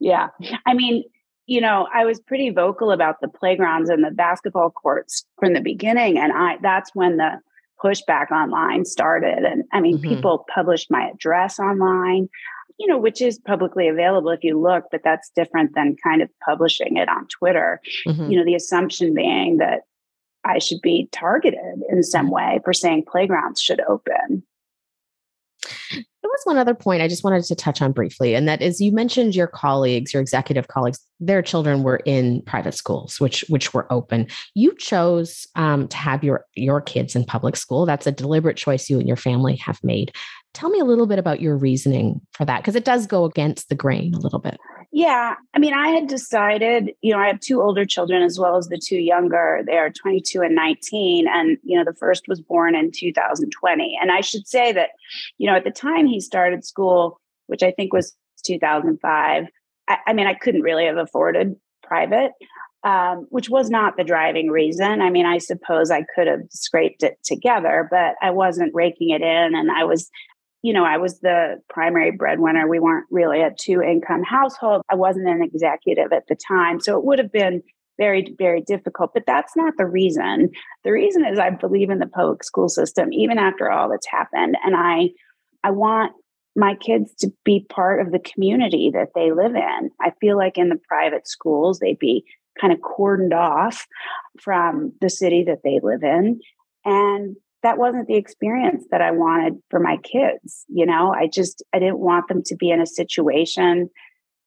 Yeah. 0.00 0.28
I 0.64 0.72
mean, 0.72 1.04
you 1.46 1.60
know, 1.60 1.86
I 1.92 2.06
was 2.06 2.18
pretty 2.18 2.48
vocal 2.48 2.90
about 2.90 3.16
the 3.20 3.28
playgrounds 3.28 3.90
and 3.90 4.02
the 4.02 4.10
basketball 4.10 4.70
courts 4.70 5.26
from 5.38 5.52
the 5.52 5.60
beginning. 5.60 6.18
And 6.18 6.32
I 6.32 6.56
that's 6.62 6.90
when 6.94 7.18
the 7.18 7.40
pushback 7.84 8.30
online 8.30 8.84
started. 8.84 9.44
And 9.44 9.64
I 9.72 9.80
mean, 9.80 9.98
mm-hmm. 9.98 10.08
people 10.08 10.46
published 10.54 10.90
my 10.90 11.10
address 11.12 11.58
online. 11.58 12.28
you 12.78 12.86
know, 12.88 12.98
which 12.98 13.22
is 13.22 13.38
publicly 13.38 13.88
available 13.88 14.30
if 14.30 14.42
you 14.42 14.60
look, 14.60 14.84
but 14.90 15.02
that's 15.04 15.30
different 15.36 15.74
than 15.74 15.96
kind 16.02 16.22
of 16.22 16.28
publishing 16.44 16.96
it 16.96 17.08
on 17.08 17.26
Twitter. 17.28 17.80
Mm-hmm. 18.06 18.30
You 18.30 18.38
know, 18.38 18.44
the 18.44 18.54
assumption 18.54 19.14
being 19.14 19.58
that 19.58 19.82
I 20.44 20.58
should 20.58 20.80
be 20.82 21.08
targeted 21.12 21.82
in 21.88 22.02
some 22.02 22.26
mm-hmm. 22.26 22.34
way 22.34 22.60
for 22.64 22.72
saying 22.72 23.04
playgrounds 23.10 23.60
should 23.60 23.80
open. 23.88 24.42
There 25.90 26.30
was 26.30 26.40
one 26.44 26.58
other 26.58 26.74
point 26.74 27.02
I 27.02 27.08
just 27.08 27.22
wanted 27.22 27.44
to 27.44 27.54
touch 27.54 27.82
on 27.82 27.92
briefly, 27.92 28.34
and 28.34 28.48
that 28.48 28.62
is 28.62 28.80
you 28.80 28.92
mentioned 28.92 29.34
your 29.34 29.46
colleagues, 29.46 30.12
your 30.14 30.22
executive 30.22 30.68
colleagues, 30.68 30.98
their 31.20 31.42
children 31.42 31.82
were 31.82 32.00
in 32.04 32.42
private 32.42 32.74
schools, 32.74 33.20
which 33.20 33.44
which 33.48 33.74
were 33.74 33.92
open. 33.92 34.26
You 34.54 34.74
chose 34.76 35.46
um, 35.54 35.86
to 35.88 35.96
have 35.96 36.24
your 36.24 36.44
your 36.54 36.80
kids 36.80 37.14
in 37.14 37.24
public 37.24 37.56
school. 37.56 37.86
That's 37.86 38.06
a 38.06 38.12
deliberate 38.12 38.56
choice 38.56 38.88
you 38.88 38.98
and 38.98 39.06
your 39.06 39.16
family 39.16 39.56
have 39.56 39.78
made. 39.82 40.12
Tell 40.54 40.70
me 40.70 40.80
a 40.80 40.84
little 40.84 41.06
bit 41.06 41.18
about 41.18 41.40
your 41.40 41.56
reasoning 41.56 42.20
for 42.32 42.44
that, 42.44 42.62
because 42.62 42.76
it 42.76 42.84
does 42.84 43.06
go 43.06 43.24
against 43.24 43.68
the 43.68 43.74
grain 43.74 44.14
a 44.14 44.18
little 44.18 44.38
bit. 44.38 44.56
Yeah. 44.96 45.34
I 45.52 45.58
mean, 45.58 45.74
I 45.74 45.88
had 45.88 46.06
decided, 46.06 46.92
you 47.02 47.12
know, 47.12 47.18
I 47.18 47.26
have 47.26 47.40
two 47.40 47.60
older 47.60 47.84
children 47.84 48.22
as 48.22 48.38
well 48.38 48.56
as 48.56 48.68
the 48.68 48.78
two 48.78 48.98
younger. 48.98 49.60
They 49.66 49.76
are 49.76 49.90
22 49.90 50.40
and 50.40 50.54
19. 50.54 51.26
And, 51.26 51.58
you 51.64 51.76
know, 51.76 51.84
the 51.84 51.98
first 51.98 52.28
was 52.28 52.40
born 52.40 52.76
in 52.76 52.92
2020. 52.92 53.98
And 54.00 54.12
I 54.12 54.20
should 54.20 54.46
say 54.46 54.70
that, 54.70 54.90
you 55.36 55.50
know, 55.50 55.56
at 55.56 55.64
the 55.64 55.72
time 55.72 56.06
he 56.06 56.20
started 56.20 56.64
school, 56.64 57.20
which 57.48 57.64
I 57.64 57.72
think 57.72 57.92
was 57.92 58.14
2005, 58.44 59.46
I, 59.88 59.96
I 60.06 60.12
mean, 60.12 60.28
I 60.28 60.34
couldn't 60.34 60.62
really 60.62 60.86
have 60.86 60.96
afforded 60.96 61.56
private. 61.82 62.30
Um, 62.84 63.26
which 63.30 63.48
was 63.48 63.70
not 63.70 63.96
the 63.96 64.04
driving 64.04 64.50
reason. 64.50 65.00
I 65.00 65.08
mean, 65.08 65.24
I 65.24 65.38
suppose 65.38 65.90
I 65.90 66.04
could 66.14 66.26
have 66.26 66.42
scraped 66.50 67.02
it 67.02 67.16
together, 67.24 67.88
but 67.90 68.14
I 68.20 68.28
wasn't 68.28 68.74
raking 68.74 69.08
it 69.08 69.22
in. 69.22 69.54
And 69.54 69.70
I 69.72 69.84
was 69.84 70.10
you 70.64 70.72
know, 70.72 70.86
I 70.86 70.96
was 70.96 71.20
the 71.20 71.60
primary 71.68 72.10
breadwinner. 72.10 72.66
We 72.66 72.80
weren't 72.80 73.04
really 73.10 73.42
a 73.42 73.50
two 73.60 73.82
income 73.82 74.22
household. 74.22 74.80
I 74.90 74.94
wasn't 74.94 75.28
an 75.28 75.42
executive 75.42 76.10
at 76.10 76.26
the 76.26 76.36
time. 76.36 76.80
So 76.80 76.96
it 76.96 77.04
would 77.04 77.18
have 77.18 77.30
been 77.30 77.62
very, 77.98 78.34
very 78.38 78.62
difficult. 78.62 79.10
But 79.12 79.24
that's 79.26 79.54
not 79.56 79.74
the 79.76 79.84
reason. 79.84 80.48
The 80.82 80.90
reason 80.90 81.26
is 81.26 81.38
I 81.38 81.50
believe 81.50 81.90
in 81.90 81.98
the 81.98 82.06
public 82.06 82.42
school 82.42 82.70
system, 82.70 83.12
even 83.12 83.36
after 83.36 83.70
all 83.70 83.90
that's 83.90 84.08
happened. 84.08 84.56
And 84.64 84.74
I 84.74 85.10
I 85.62 85.70
want 85.70 86.12
my 86.56 86.76
kids 86.76 87.14
to 87.16 87.30
be 87.44 87.66
part 87.68 88.00
of 88.00 88.10
the 88.10 88.18
community 88.18 88.90
that 88.94 89.08
they 89.14 89.32
live 89.32 89.54
in. 89.54 89.90
I 90.00 90.12
feel 90.18 90.38
like 90.38 90.56
in 90.56 90.70
the 90.70 90.80
private 90.88 91.28
schools, 91.28 91.78
they'd 91.78 91.98
be 91.98 92.24
kind 92.58 92.72
of 92.72 92.78
cordoned 92.78 93.34
off 93.34 93.86
from 94.40 94.94
the 95.02 95.10
city 95.10 95.44
that 95.46 95.58
they 95.62 95.78
live 95.82 96.02
in. 96.02 96.40
And 96.86 97.36
that 97.64 97.78
wasn't 97.78 98.06
the 98.06 98.16
experience 98.16 98.84
that 98.90 99.00
I 99.00 99.10
wanted 99.10 99.54
for 99.70 99.80
my 99.80 99.96
kids. 99.96 100.64
You 100.68 100.86
know, 100.86 101.12
I 101.12 101.26
just, 101.26 101.64
I 101.72 101.78
didn't 101.78 101.98
want 101.98 102.28
them 102.28 102.42
to 102.44 102.56
be 102.56 102.70
in 102.70 102.80
a 102.80 102.86
situation 102.86 103.88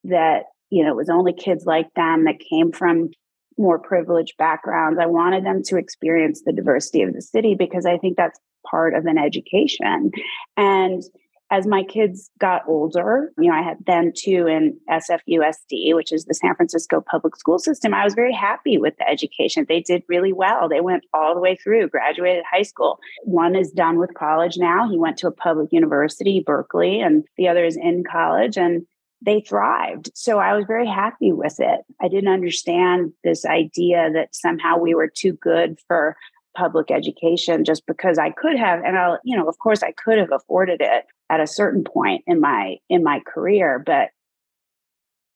that, 0.04 0.44
you 0.70 0.84
know, 0.84 0.90
it 0.90 0.96
was 0.96 1.10
only 1.10 1.32
kids 1.32 1.64
like 1.66 1.92
them 1.94 2.24
that 2.24 2.38
came 2.38 2.72
from 2.72 3.10
more 3.58 3.80
privileged 3.80 4.36
backgrounds. 4.38 5.00
I 5.02 5.06
wanted 5.06 5.44
them 5.44 5.62
to 5.64 5.76
experience 5.76 6.42
the 6.46 6.52
diversity 6.52 7.02
of 7.02 7.12
the 7.12 7.20
city 7.20 7.56
because 7.58 7.84
I 7.84 7.98
think 7.98 8.16
that's 8.16 8.38
part 8.64 8.94
of 8.94 9.06
an 9.06 9.18
education. 9.18 10.12
And 10.56 11.02
as 11.50 11.66
my 11.66 11.82
kids 11.82 12.30
got 12.38 12.62
older, 12.68 13.32
you 13.38 13.50
know, 13.50 13.56
I 13.56 13.62
had 13.62 13.78
them 13.86 14.12
too 14.14 14.46
in 14.46 14.78
SFUSD, 14.90 15.94
which 15.94 16.12
is 16.12 16.26
the 16.26 16.34
San 16.34 16.54
Francisco 16.54 17.00
public 17.00 17.36
school 17.36 17.58
system. 17.58 17.94
I 17.94 18.04
was 18.04 18.14
very 18.14 18.32
happy 18.32 18.76
with 18.76 18.96
the 18.98 19.08
education. 19.08 19.64
They 19.66 19.80
did 19.80 20.02
really 20.08 20.32
well. 20.32 20.68
They 20.68 20.82
went 20.82 21.04
all 21.14 21.34
the 21.34 21.40
way 21.40 21.56
through, 21.56 21.88
graduated 21.88 22.44
high 22.50 22.62
school. 22.62 22.98
One 23.24 23.56
is 23.56 23.70
done 23.70 23.98
with 23.98 24.14
college 24.14 24.58
now. 24.58 24.88
He 24.90 24.98
went 24.98 25.16
to 25.18 25.28
a 25.28 25.32
public 25.32 25.72
university, 25.72 26.42
Berkeley, 26.44 27.00
and 27.00 27.24
the 27.38 27.48
other 27.48 27.64
is 27.64 27.76
in 27.76 28.04
college. 28.04 28.58
And 28.58 28.86
they 29.24 29.40
thrived. 29.40 30.10
So 30.14 30.38
I 30.38 30.54
was 30.54 30.64
very 30.66 30.86
happy 30.86 31.32
with 31.32 31.58
it. 31.58 31.80
I 32.00 32.08
didn't 32.08 32.32
understand 32.32 33.12
this 33.24 33.44
idea 33.44 34.10
that 34.12 34.34
somehow 34.34 34.78
we 34.78 34.94
were 34.94 35.08
too 35.08 35.32
good 35.32 35.78
for 35.88 36.16
public 36.56 36.90
education 36.90 37.64
just 37.64 37.86
because 37.86 38.18
I 38.18 38.30
could 38.30 38.56
have 38.56 38.80
and 38.84 38.98
I'll 38.98 39.20
you 39.22 39.36
know 39.36 39.46
of 39.46 39.58
course 39.58 39.82
I 39.82 39.92
could 39.92 40.18
have 40.18 40.32
afforded 40.32 40.80
it 40.80 41.04
at 41.30 41.40
a 41.40 41.46
certain 41.46 41.84
point 41.84 42.22
in 42.26 42.40
my 42.40 42.76
in 42.88 43.02
my 43.02 43.20
career 43.26 43.82
but 43.84 44.08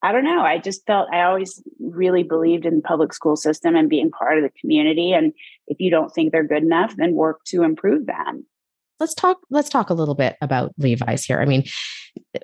I 0.03 0.13
don't 0.13 0.25
know 0.25 0.43
I 0.43 0.59
just 0.59 0.85
felt 0.87 1.13
I 1.13 1.23
always 1.23 1.63
really 1.81 2.23
believed 2.23 2.67
in 2.67 2.77
the 2.77 2.83
public 2.83 3.13
school 3.13 3.37
system 3.37 3.77
and 3.77 3.89
being 3.89 4.11
part 4.11 4.39
of 4.39 4.45
the 4.45 4.61
community 4.61 5.13
and 5.13 5.33
if 5.67 5.79
you 5.81 5.91
don't 5.91 6.11
think 6.11 6.33
they're 6.33 6.47
good 6.47 6.63
enough 6.63 6.95
then 6.97 7.15
work 7.15 7.45
to 7.47 7.63
improve 7.63 8.07
them. 8.07 8.47
Let's 8.99 9.15
talk 9.15 9.39
let's 9.51 9.69
talk 9.69 9.91
a 9.91 9.95
little 9.95 10.15
bit 10.15 10.37
about 10.41 10.73
levi's 10.79 11.25
here. 11.25 11.41
I 11.41 11.45
mean 11.45 11.65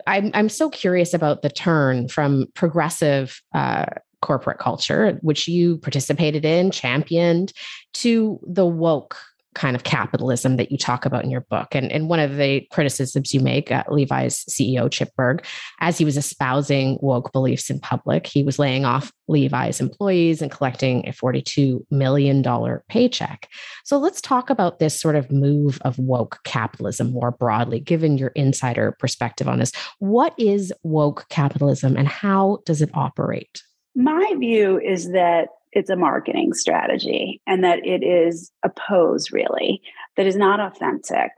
i'm, 0.06 0.30
I'm 0.34 0.48
so 0.48 0.70
curious 0.70 1.14
about 1.14 1.42
the 1.42 1.50
turn 1.50 2.08
from 2.08 2.46
progressive 2.54 3.42
uh, 3.54 3.86
corporate 4.22 4.58
culture, 4.58 5.18
which 5.22 5.46
you 5.48 5.78
participated 5.78 6.44
in, 6.44 6.70
championed, 6.70 7.52
to 7.94 8.40
the 8.46 8.66
woke 8.66 9.16
kind 9.58 9.74
of 9.74 9.82
capitalism 9.82 10.56
that 10.56 10.70
you 10.70 10.78
talk 10.78 11.04
about 11.04 11.24
in 11.24 11.30
your 11.30 11.40
book. 11.42 11.74
And, 11.74 11.90
and 11.90 12.08
one 12.08 12.20
of 12.20 12.36
the 12.36 12.60
criticisms 12.70 13.34
you 13.34 13.40
make 13.40 13.72
at 13.72 13.92
Levi's 13.92 14.44
CEO, 14.44 14.90
Chip 14.90 15.10
Bergh, 15.18 15.44
as 15.80 15.98
he 15.98 16.04
was 16.04 16.16
espousing 16.16 16.96
woke 17.02 17.32
beliefs 17.32 17.68
in 17.68 17.80
public, 17.80 18.26
he 18.26 18.44
was 18.44 18.58
laying 18.58 18.84
off 18.84 19.12
Levi's 19.26 19.80
employees 19.80 20.40
and 20.40 20.50
collecting 20.50 21.06
a 21.08 21.12
$42 21.12 21.84
million 21.90 22.44
paycheck. 22.88 23.48
So 23.84 23.98
let's 23.98 24.20
talk 24.20 24.48
about 24.48 24.78
this 24.78 24.98
sort 24.98 25.16
of 25.16 25.30
move 25.32 25.80
of 25.82 25.98
woke 25.98 26.38
capitalism 26.44 27.12
more 27.12 27.32
broadly, 27.32 27.80
given 27.80 28.16
your 28.16 28.28
insider 28.28 28.96
perspective 29.00 29.48
on 29.48 29.58
this. 29.58 29.72
What 29.98 30.34
is 30.38 30.72
woke 30.84 31.26
capitalism 31.30 31.96
and 31.96 32.06
how 32.06 32.60
does 32.64 32.80
it 32.80 32.90
operate? 32.94 33.62
My 33.96 34.34
view 34.38 34.78
is 34.80 35.10
that 35.10 35.48
it's 35.72 35.90
a 35.90 35.96
marketing 35.96 36.52
strategy 36.52 37.40
and 37.46 37.62
that 37.64 37.84
it 37.84 38.04
is 38.04 38.50
a 38.64 38.68
pose, 38.68 39.30
really, 39.30 39.80
that 40.16 40.26
is 40.26 40.36
not 40.36 40.60
authentic, 40.60 41.30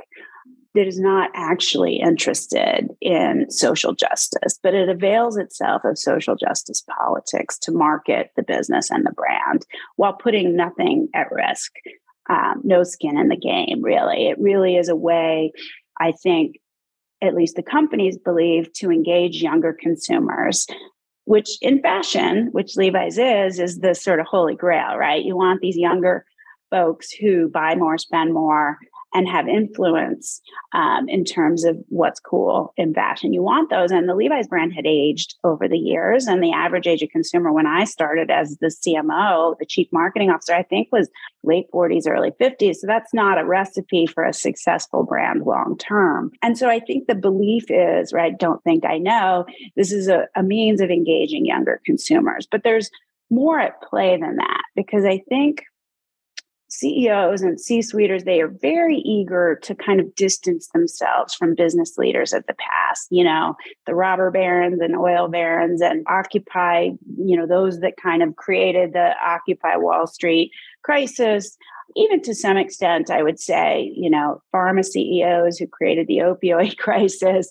that 0.74 0.86
is 0.86 1.00
not 1.00 1.30
actually 1.34 1.96
interested 1.96 2.88
in 3.00 3.50
social 3.50 3.92
justice, 3.92 4.58
but 4.62 4.74
it 4.74 4.88
avails 4.88 5.36
itself 5.36 5.82
of 5.84 5.98
social 5.98 6.36
justice 6.36 6.84
politics 6.98 7.58
to 7.58 7.72
market 7.72 8.30
the 8.36 8.42
business 8.42 8.90
and 8.90 9.04
the 9.04 9.12
brand 9.12 9.66
while 9.96 10.12
putting 10.12 10.54
nothing 10.54 11.08
at 11.14 11.30
risk. 11.32 11.72
Um, 12.28 12.60
no 12.62 12.84
skin 12.84 13.18
in 13.18 13.28
the 13.28 13.36
game, 13.36 13.82
really. 13.82 14.28
It 14.28 14.38
really 14.38 14.76
is 14.76 14.88
a 14.88 14.94
way, 14.94 15.52
I 15.98 16.12
think, 16.12 16.60
at 17.20 17.34
least 17.34 17.56
the 17.56 17.62
companies 17.62 18.16
believe, 18.16 18.72
to 18.74 18.90
engage 18.90 19.42
younger 19.42 19.76
consumers 19.78 20.66
which 21.24 21.58
in 21.60 21.80
fashion, 21.80 22.48
which 22.52 22.76
Levi's 22.76 23.18
is, 23.18 23.58
is 23.58 23.80
the 23.80 23.94
sort 23.94 24.20
of 24.20 24.26
holy 24.26 24.54
grail, 24.54 24.96
right? 24.96 25.24
You 25.24 25.36
want 25.36 25.60
these 25.60 25.76
younger 25.76 26.24
folks 26.70 27.10
who 27.10 27.48
buy 27.48 27.74
more, 27.74 27.98
spend 27.98 28.32
more, 28.32 28.78
and 29.12 29.28
have 29.28 29.48
influence 29.48 30.40
um, 30.72 31.08
in 31.08 31.24
terms 31.24 31.64
of 31.64 31.76
what's 31.88 32.20
cool 32.20 32.72
in 32.76 32.94
fashion. 32.94 33.32
You 33.32 33.42
want 33.42 33.70
those. 33.70 33.90
And 33.90 34.08
the 34.08 34.14
Levi's 34.14 34.48
brand 34.48 34.72
had 34.72 34.86
aged 34.86 35.34
over 35.44 35.68
the 35.68 35.78
years. 35.78 36.26
And 36.26 36.42
the 36.42 36.52
average 36.52 36.86
age 36.86 37.02
of 37.02 37.10
consumer 37.10 37.52
when 37.52 37.66
I 37.66 37.84
started 37.84 38.30
as 38.30 38.56
the 38.60 38.68
CMO, 38.68 39.58
the 39.58 39.66
chief 39.66 39.88
marketing 39.92 40.30
officer, 40.30 40.54
I 40.54 40.62
think 40.62 40.88
was 40.92 41.08
late 41.42 41.66
40s, 41.72 42.08
early 42.08 42.30
50s. 42.40 42.76
So 42.76 42.86
that's 42.86 43.12
not 43.12 43.38
a 43.38 43.44
recipe 43.44 44.06
for 44.06 44.24
a 44.24 44.32
successful 44.32 45.04
brand 45.04 45.42
long 45.42 45.76
term. 45.78 46.30
And 46.42 46.56
so 46.56 46.68
I 46.68 46.80
think 46.80 47.06
the 47.06 47.14
belief 47.14 47.64
is, 47.68 48.12
right, 48.12 48.38
don't 48.38 48.62
think 48.62 48.84
I 48.84 48.98
know, 48.98 49.44
this 49.76 49.92
is 49.92 50.08
a, 50.08 50.26
a 50.36 50.42
means 50.42 50.80
of 50.80 50.90
engaging 50.90 51.46
younger 51.46 51.80
consumers. 51.84 52.46
But 52.50 52.62
there's 52.62 52.90
more 53.30 53.60
at 53.60 53.80
play 53.82 54.18
than 54.20 54.36
that 54.36 54.62
because 54.74 55.04
I 55.04 55.22
think 55.28 55.64
CEOs 56.70 57.42
and 57.42 57.60
C 57.60 57.82
suiters, 57.82 58.24
they 58.24 58.40
are 58.40 58.48
very 58.48 58.98
eager 58.98 59.58
to 59.62 59.74
kind 59.74 60.00
of 60.00 60.14
distance 60.14 60.68
themselves 60.68 61.34
from 61.34 61.56
business 61.56 61.98
leaders 61.98 62.32
of 62.32 62.46
the 62.46 62.54
past, 62.54 63.08
you 63.10 63.24
know, 63.24 63.56
the 63.86 63.94
robber 63.94 64.30
barons 64.30 64.80
and 64.80 64.96
oil 64.96 65.26
barons 65.26 65.82
and 65.82 66.06
Occupy, 66.08 66.90
you 67.18 67.36
know, 67.36 67.46
those 67.46 67.80
that 67.80 67.96
kind 67.96 68.22
of 68.22 68.36
created 68.36 68.92
the 68.92 69.14
Occupy 69.20 69.76
Wall 69.76 70.06
Street 70.06 70.52
crisis. 70.82 71.56
Even 71.96 72.22
to 72.22 72.36
some 72.36 72.56
extent, 72.56 73.10
I 73.10 73.24
would 73.24 73.40
say, 73.40 73.92
you 73.96 74.08
know, 74.08 74.40
pharma 74.54 74.84
CEOs 74.84 75.58
who 75.58 75.66
created 75.66 76.06
the 76.06 76.18
opioid 76.18 76.76
crisis, 76.78 77.50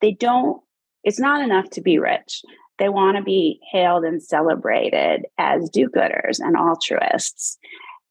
they 0.00 0.12
don't, 0.12 0.62
it's 1.04 1.20
not 1.20 1.42
enough 1.42 1.68
to 1.70 1.82
be 1.82 1.98
rich. 1.98 2.42
They 2.78 2.88
want 2.88 3.18
to 3.18 3.22
be 3.22 3.60
hailed 3.70 4.04
and 4.04 4.22
celebrated 4.22 5.26
as 5.36 5.68
do 5.68 5.88
gooders 5.88 6.40
and 6.40 6.56
altruists. 6.56 7.58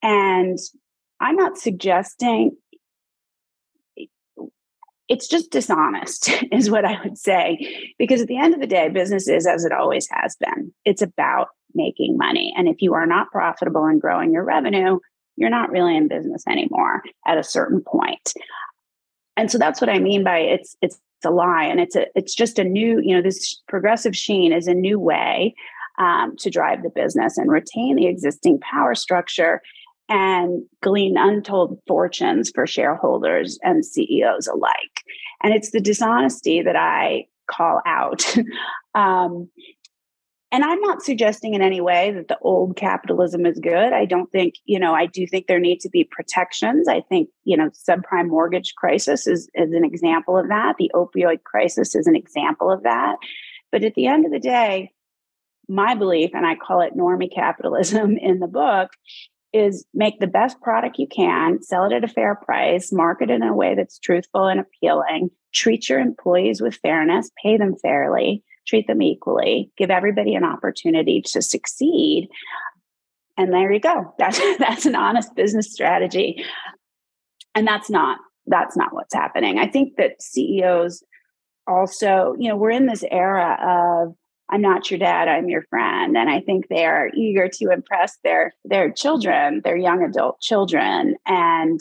And 0.06 0.60
I'm 1.20 1.36
not 1.36 1.58
suggesting 1.58 2.56
it's 5.08 5.28
just 5.28 5.50
dishonest, 5.50 6.30
is 6.52 6.70
what 6.70 6.86
I 6.86 7.00
would 7.04 7.18
say. 7.18 7.94
Because 7.98 8.22
at 8.22 8.28
the 8.28 8.38
end 8.38 8.54
of 8.54 8.60
the 8.60 8.68
day, 8.68 8.88
business 8.90 9.28
is 9.28 9.48
as 9.48 9.66
it 9.66 9.72
always 9.72 10.08
has 10.12 10.36
been 10.36 10.72
it's 10.86 11.02
about 11.02 11.48
making 11.74 12.18
money. 12.18 12.54
And 12.56 12.68
if 12.68 12.84
you 12.84 12.94
are 12.94 13.08
not 13.08 13.32
profitable 13.32 13.86
and 13.86 14.00
growing 14.00 14.32
your 14.32 14.44
revenue, 14.44 15.00
you're 15.38 15.50
not 15.50 15.72
really 15.72 15.98
in 15.98 16.08
business 16.08 16.44
anymore 16.48 17.02
at 17.26 17.40
a 17.40 17.44
certain 17.44 17.82
point. 17.82 18.32
And 19.36 19.52
so 19.52 19.58
that's 19.58 19.82
what 19.82 19.90
I 19.90 19.98
mean 19.98 20.24
by 20.24 20.38
it's 20.38 20.78
it's 20.84 21.00
a 21.26 21.32
lie 21.32 21.64
and 21.64 21.80
it's 21.80 21.96
a 21.96 22.06
it's 22.14 22.36
just 22.36 22.60
a 22.60 22.64
new 22.64 23.02
you 23.04 23.16
know 23.16 23.24
this 23.24 23.60
progressive 23.68 24.16
sheen 24.16 24.54
is 24.54 24.68
a 24.68 24.74
new 24.76 25.00
way 25.00 25.56
um, 25.98 26.36
to 26.38 26.52
drive 26.52 26.84
the 26.84 26.90
business 26.90 27.38
and 27.38 27.50
retain 27.50 27.96
the 27.96 28.06
existing 28.06 28.60
power 28.60 28.94
structure 28.94 29.62
and 30.10 30.64
glean 30.82 31.16
untold 31.18 31.80
fortunes 31.88 32.52
for 32.54 32.68
shareholders 32.68 33.58
and 33.64 33.86
CEOs 33.86 34.48
alike. 34.48 35.04
And 35.42 35.54
it's 35.54 35.72
the 35.72 35.82
dishonesty 35.82 36.62
that 36.62 36.76
I 36.76 37.26
call 37.50 37.82
out. 37.86 38.24
um, 38.96 39.50
and 40.52 40.64
I'm 40.64 40.80
not 40.80 41.02
suggesting 41.02 41.54
in 41.54 41.62
any 41.62 41.82
way 41.82 42.12
that 42.12 42.28
the 42.28 42.38
old 42.40 42.78
capitalism 42.78 43.46
is 43.46 43.60
good. 43.60 43.92
I 43.92 44.06
don't 44.06 44.32
think, 44.32 44.56
you 44.64 44.80
know, 44.80 44.94
I 44.94 45.06
do 45.08 45.28
think 45.28 45.48
there 45.48 45.60
need 45.60 45.80
to 45.82 45.90
be 45.90 46.08
protections. 46.10 46.88
I 46.88 47.02
think, 47.02 47.30
you 47.44 47.58
know, 47.58 47.72
subprime 47.72 48.30
mortgage 48.30 48.74
crisis 48.76 49.28
is, 49.28 49.50
is 49.54 49.74
an 49.74 49.84
example 49.84 50.38
of 50.38 50.48
that. 50.48 50.76
The 50.78 50.92
opioid 50.94 51.44
crisis 51.44 51.94
is 51.94 52.08
an 52.08 52.16
example 52.16 52.72
of 52.72 52.84
that. 52.84 53.18
But 53.72 53.84
at 53.84 53.96
the 53.96 54.08
end 54.08 54.26
of 54.26 54.32
the 54.32 54.40
day, 54.40 54.94
my 55.68 55.96
belief, 55.96 56.32
and 56.34 56.46
I 56.46 56.56
call 56.56 56.82
it 56.82 56.96
normie 56.96 57.34
capitalism 57.34 58.18
in 58.22 58.40
the 58.40 58.48
book, 58.48 58.92
is 59.56 59.86
make 59.94 60.20
the 60.20 60.28
best 60.28 60.60
product 60.62 61.00
you 61.00 61.08
can, 61.08 61.64
sell 61.64 61.86
it 61.86 61.94
at 61.94 62.04
a 62.04 62.10
fair 62.10 62.36
price, 62.36 62.92
market 62.92 63.30
it 63.30 63.36
in 63.36 63.44
a 63.44 63.56
way 63.56 63.74
that's 63.74 63.98
truthful 63.98 64.48
and 64.48 64.60
appealing, 64.60 65.30
treat 65.54 65.88
your 65.88 66.00
employees 66.00 66.62
with 66.62 66.76
fairness, 66.76 67.32
pay 67.42 67.58
them 67.58 67.76
fairly, 67.82 68.44
treat 68.68 68.86
them 68.88 69.02
equally, 69.02 69.72
give 69.78 69.90
everybody 69.90 70.36
an 70.36 70.44
opportunity 70.44 71.22
to 71.28 71.42
succeed. 71.42 72.28
And 73.38 73.54
there 73.54 73.72
you 73.72 73.80
go. 73.80 74.14
That's 74.20 74.40
that's 74.58 74.86
an 74.86 74.96
honest 74.96 75.36
business 75.36 75.72
strategy. 75.74 76.44
And 77.54 77.68
that's 77.68 77.90
not 77.90 78.18
that's 78.48 78.78
not 78.78 78.94
what's 78.94 79.14
happening. 79.14 79.58
I 79.60 79.68
think 79.68 79.98
that 79.98 80.22
CEOs 80.22 81.04
also, 81.68 82.36
you 82.40 82.50
know, 82.50 82.56
we're 82.56 82.70
in 82.70 82.86
this 82.86 83.04
era 83.10 83.58
of 83.62 84.16
I'm 84.50 84.62
not 84.62 84.92
your 84.92 85.00
dad, 85.00 85.28
I'm 85.28 85.50
your 85.50 85.64
friend. 85.64 86.16
And 86.16 86.30
I 86.30 86.40
think 86.40 86.68
they 86.68 86.86
are 86.86 87.10
eager 87.16 87.48
to 87.48 87.72
impress 87.72 88.18
their 88.24 88.54
their 88.64 88.92
children, 88.92 89.62
their 89.64 89.78
young 89.78 90.04
adult 90.04 90.40
children, 90.42 91.16
and 91.26 91.80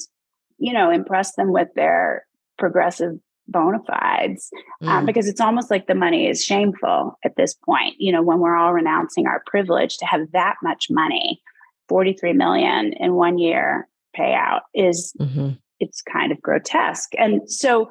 you 0.58 0.72
know, 0.72 0.90
impress 0.90 1.34
them 1.34 1.52
with 1.52 1.68
their 1.74 2.26
progressive 2.58 3.18
bona 3.48 3.78
fides 3.86 4.50
um, 4.82 4.88
mm. 4.88 4.92
um, 4.92 5.06
because 5.06 5.28
it's 5.28 5.40
almost 5.40 5.70
like 5.70 5.86
the 5.86 5.94
money 5.94 6.28
is 6.28 6.42
shameful 6.42 7.18
at 7.24 7.36
this 7.36 7.54
point 7.54 7.94
you 7.98 8.10
know 8.10 8.22
when 8.22 8.38
we're 8.38 8.56
all 8.56 8.72
renouncing 8.72 9.26
our 9.26 9.42
privilege 9.46 9.98
to 9.98 10.06
have 10.06 10.20
that 10.32 10.54
much 10.62 10.86
money 10.88 11.42
43 11.88 12.32
million 12.32 12.94
in 12.94 13.14
one 13.14 13.38
year 13.38 13.86
payout 14.16 14.60
is 14.74 15.12
mm-hmm. 15.20 15.50
it's 15.78 16.00
kind 16.02 16.32
of 16.32 16.40
grotesque 16.40 17.12
and 17.18 17.42
so 17.50 17.90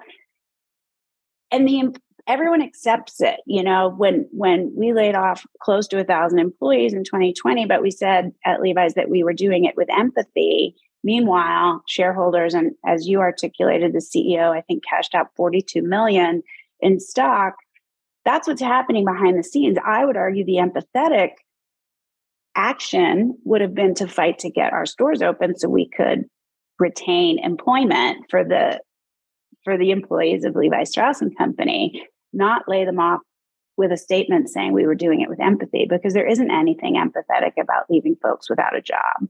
and 1.51 1.67
the 1.67 1.95
everyone 2.25 2.61
accepts 2.61 3.19
it 3.19 3.41
you 3.45 3.61
know 3.61 3.89
when 3.89 4.27
when 4.31 4.71
we 4.75 4.93
laid 4.93 5.15
off 5.15 5.45
close 5.59 5.87
to 5.87 5.99
a 5.99 6.05
thousand 6.05 6.39
employees 6.39 6.93
in 6.93 7.03
2020 7.03 7.65
but 7.65 7.81
we 7.81 7.91
said 7.91 8.31
at 8.45 8.61
levi's 8.61 8.93
that 8.93 9.09
we 9.09 9.23
were 9.23 9.33
doing 9.33 9.65
it 9.65 9.75
with 9.75 9.89
empathy 9.89 10.75
Meanwhile, 11.03 11.83
shareholders 11.87 12.53
and 12.53 12.71
as 12.85 13.07
you 13.07 13.19
articulated, 13.19 13.91
the 13.91 13.99
CEO, 13.99 14.55
I 14.55 14.61
think 14.61 14.83
cashed 14.85 15.13
out 15.13 15.35
42 15.35 15.81
million 15.81 16.41
in 16.79 16.99
stock. 16.99 17.55
That's 18.23 18.47
what's 18.47 18.61
happening 18.61 19.03
behind 19.03 19.37
the 19.37 19.43
scenes. 19.43 19.77
I 19.85 20.05
would 20.05 20.15
argue 20.15 20.45
the 20.45 20.61
empathetic 20.63 21.31
action 22.55 23.37
would 23.43 23.59
have 23.59 23.75
been 23.75 23.95
to 23.95 24.07
fight 24.07 24.39
to 24.39 24.49
get 24.49 24.71
our 24.71 24.85
stores 24.85 25.21
open 25.21 25.57
so 25.57 25.67
we 25.67 25.89
could 25.89 26.25
retain 26.79 27.37
employment 27.39 28.25
for 28.29 28.43
the 28.43 28.79
for 29.65 29.77
the 29.77 29.91
employees 29.91 30.43
of 30.43 30.55
Levi 30.55 30.83
Strauss 30.83 31.21
and 31.21 31.37
Company, 31.37 32.05
not 32.33 32.67
lay 32.67 32.85
them 32.85 32.99
off 32.99 33.21
with 33.77 33.91
a 33.91 33.97
statement 33.97 34.49
saying 34.49 34.73
we 34.73 34.85
were 34.85 34.95
doing 34.95 35.21
it 35.21 35.29
with 35.29 35.39
empathy 35.39 35.85
because 35.89 36.13
there 36.13 36.27
isn't 36.27 36.51
anything 36.51 36.95
empathetic 36.95 37.53
about 37.59 37.89
leaving 37.89 38.15
folks 38.21 38.49
without 38.49 38.75
a 38.75 38.81
job. 38.81 39.27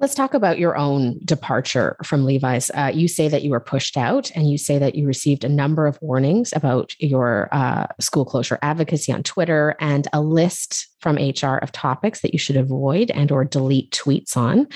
Let's 0.00 0.14
talk 0.14 0.32
about 0.32 0.60
your 0.60 0.76
own 0.76 1.18
departure 1.24 1.96
from 2.04 2.24
Levi's. 2.24 2.70
Uh, 2.70 2.92
you 2.94 3.08
say 3.08 3.26
that 3.26 3.42
you 3.42 3.50
were 3.50 3.58
pushed 3.58 3.96
out, 3.96 4.30
and 4.36 4.48
you 4.48 4.56
say 4.56 4.78
that 4.78 4.94
you 4.94 5.04
received 5.04 5.42
a 5.42 5.48
number 5.48 5.88
of 5.88 5.98
warnings 6.00 6.52
about 6.54 6.94
your 7.00 7.48
uh, 7.50 7.86
school 7.98 8.24
closure 8.24 8.60
advocacy 8.62 9.12
on 9.12 9.24
Twitter, 9.24 9.74
and 9.80 10.06
a 10.12 10.20
list 10.20 10.86
from 11.00 11.16
HR 11.16 11.56
of 11.56 11.72
topics 11.72 12.20
that 12.20 12.32
you 12.32 12.38
should 12.38 12.56
avoid 12.56 13.10
and 13.10 13.32
or 13.32 13.44
delete 13.44 13.90
tweets 13.90 14.36
on. 14.36 14.68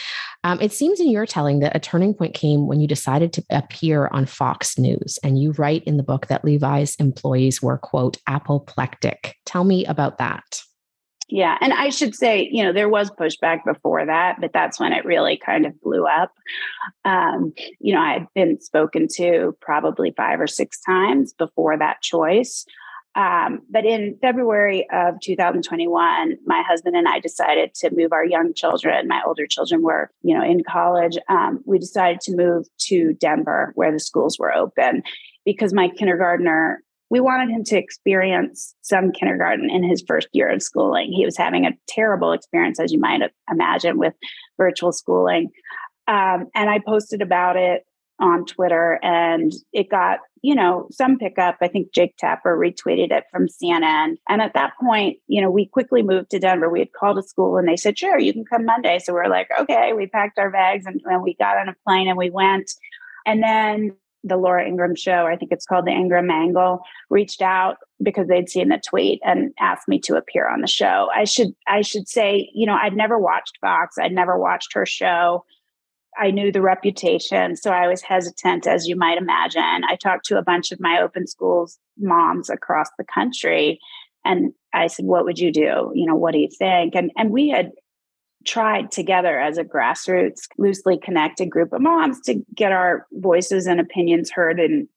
Um, 0.42 0.60
it 0.60 0.72
seems 0.72 0.98
in 0.98 1.08
your 1.08 1.26
telling 1.26 1.60
that 1.60 1.76
a 1.76 1.80
turning 1.80 2.14
point 2.14 2.34
came 2.34 2.66
when 2.66 2.80
you 2.80 2.88
decided 2.88 3.32
to 3.34 3.44
appear 3.50 4.08
on 4.08 4.26
Fox 4.26 4.76
News, 4.76 5.20
and 5.22 5.38
you 5.38 5.52
write 5.52 5.84
in 5.84 5.98
the 5.98 6.02
book 6.02 6.26
that 6.26 6.44
Levi's 6.44 6.96
employees 6.96 7.62
were 7.62 7.78
quote 7.78 8.16
apoplectic. 8.26 9.36
Tell 9.46 9.62
me 9.62 9.86
about 9.86 10.18
that. 10.18 10.62
Yeah. 11.32 11.56
And 11.62 11.72
I 11.72 11.88
should 11.88 12.14
say, 12.14 12.46
you 12.52 12.62
know, 12.62 12.74
there 12.74 12.90
was 12.90 13.10
pushback 13.10 13.64
before 13.64 14.04
that, 14.04 14.36
but 14.38 14.52
that's 14.52 14.78
when 14.78 14.92
it 14.92 15.06
really 15.06 15.38
kind 15.38 15.64
of 15.64 15.80
blew 15.80 16.04
up. 16.04 16.30
Um, 17.06 17.54
you 17.80 17.94
know, 17.94 18.02
I 18.02 18.12
had 18.12 18.26
been 18.34 18.60
spoken 18.60 19.08
to 19.16 19.56
probably 19.62 20.12
five 20.14 20.42
or 20.42 20.46
six 20.46 20.78
times 20.82 21.32
before 21.32 21.78
that 21.78 22.02
choice. 22.02 22.66
Um, 23.14 23.62
but 23.70 23.86
in 23.86 24.18
February 24.20 24.86
of 24.92 25.20
2021, 25.22 26.36
my 26.44 26.62
husband 26.68 26.96
and 26.96 27.08
I 27.08 27.18
decided 27.18 27.72
to 27.76 27.90
move 27.96 28.12
our 28.12 28.26
young 28.26 28.52
children. 28.52 29.08
My 29.08 29.22
older 29.26 29.46
children 29.46 29.80
were, 29.80 30.10
you 30.20 30.36
know, 30.36 30.44
in 30.44 30.62
college. 30.62 31.16
Um, 31.30 31.62
we 31.64 31.78
decided 31.78 32.20
to 32.22 32.36
move 32.36 32.66
to 32.88 33.14
Denver, 33.14 33.72
where 33.74 33.90
the 33.90 34.00
schools 34.00 34.38
were 34.38 34.54
open, 34.54 35.02
because 35.46 35.72
my 35.72 35.88
kindergartner 35.88 36.82
we 37.12 37.20
wanted 37.20 37.50
him 37.50 37.62
to 37.62 37.76
experience 37.76 38.74
some 38.80 39.12
kindergarten 39.12 39.68
in 39.68 39.84
his 39.84 40.02
first 40.08 40.28
year 40.32 40.48
of 40.48 40.62
schooling. 40.62 41.12
He 41.12 41.26
was 41.26 41.36
having 41.36 41.66
a 41.66 41.72
terrible 41.86 42.32
experience, 42.32 42.80
as 42.80 42.90
you 42.90 42.98
might 42.98 43.20
imagine, 43.50 43.98
with 43.98 44.14
virtual 44.56 44.92
schooling. 44.92 45.50
Um, 46.08 46.46
and 46.54 46.70
I 46.70 46.78
posted 46.78 47.20
about 47.20 47.56
it 47.56 47.82
on 48.18 48.46
Twitter 48.46 48.98
and 49.02 49.52
it 49.74 49.90
got, 49.90 50.20
you 50.40 50.54
know, 50.54 50.88
some 50.90 51.18
pickup. 51.18 51.58
I 51.60 51.68
think 51.68 51.92
Jake 51.92 52.16
Tapper 52.16 52.56
retweeted 52.56 53.12
it 53.12 53.24
from 53.30 53.46
CNN. 53.46 54.16
And 54.26 54.40
at 54.40 54.54
that 54.54 54.72
point, 54.82 55.18
you 55.26 55.42
know, 55.42 55.50
we 55.50 55.66
quickly 55.66 56.02
moved 56.02 56.30
to 56.30 56.38
Denver. 56.38 56.70
We 56.70 56.78
had 56.78 56.94
called 56.98 57.18
a 57.18 57.22
school 57.22 57.58
and 57.58 57.68
they 57.68 57.76
said, 57.76 57.98
sure, 57.98 58.18
you 58.18 58.32
can 58.32 58.46
come 58.46 58.64
Monday. 58.64 58.98
So 58.98 59.12
we 59.12 59.20
are 59.20 59.28
like, 59.28 59.48
okay, 59.60 59.92
we 59.92 60.06
packed 60.06 60.38
our 60.38 60.50
bags 60.50 60.86
and, 60.86 60.98
and 61.04 61.22
we 61.22 61.34
got 61.34 61.58
on 61.58 61.68
a 61.68 61.76
plane 61.86 62.08
and 62.08 62.16
we 62.16 62.30
went. 62.30 62.72
And 63.26 63.42
then 63.42 63.96
the 64.24 64.36
Laura 64.36 64.66
Ingraham 64.66 64.94
show, 64.94 65.26
I 65.26 65.36
think 65.36 65.52
it's 65.52 65.66
called 65.66 65.86
the 65.86 65.92
Ingraham 65.92 66.30
Angle, 66.30 66.80
reached 67.10 67.42
out 67.42 67.76
because 68.02 68.28
they'd 68.28 68.48
seen 68.48 68.68
the 68.68 68.80
tweet 68.88 69.20
and 69.24 69.52
asked 69.58 69.88
me 69.88 69.98
to 70.00 70.16
appear 70.16 70.48
on 70.48 70.60
the 70.60 70.66
show. 70.66 71.08
I 71.14 71.24
should 71.24 71.54
I 71.66 71.82
should 71.82 72.08
say, 72.08 72.50
you 72.54 72.66
know, 72.66 72.78
I'd 72.80 72.96
never 72.96 73.18
watched 73.18 73.58
Fox, 73.60 73.96
I'd 73.98 74.12
never 74.12 74.38
watched 74.38 74.74
her 74.74 74.86
show. 74.86 75.44
I 76.18 76.30
knew 76.30 76.52
the 76.52 76.60
reputation, 76.60 77.56
so 77.56 77.70
I 77.70 77.88
was 77.88 78.02
hesitant, 78.02 78.66
as 78.66 78.86
you 78.86 78.96
might 78.96 79.16
imagine. 79.16 79.82
I 79.88 79.96
talked 79.96 80.26
to 80.26 80.36
a 80.36 80.42
bunch 80.42 80.70
of 80.70 80.78
my 80.78 81.00
open 81.00 81.26
schools 81.26 81.78
moms 81.98 82.50
across 82.50 82.88
the 82.98 83.04
country, 83.04 83.80
and 84.24 84.52
I 84.74 84.88
said, 84.88 85.06
"What 85.06 85.24
would 85.24 85.38
you 85.38 85.50
do? 85.50 85.90
You 85.94 86.06
know, 86.06 86.14
what 86.14 86.32
do 86.32 86.38
you 86.38 86.48
think?" 86.58 86.94
And 86.94 87.10
and 87.16 87.30
we 87.30 87.48
had 87.48 87.72
tried 88.44 88.90
together 88.90 89.38
as 89.38 89.58
a 89.58 89.64
grassroots, 89.64 90.48
loosely 90.58 90.98
connected 90.98 91.50
group 91.50 91.72
of 91.72 91.80
moms 91.80 92.20
to 92.22 92.42
get 92.54 92.72
our 92.72 93.06
voices 93.12 93.66
and 93.66 93.80
opinions 93.80 94.30
heard 94.30 94.60
in 94.60 94.88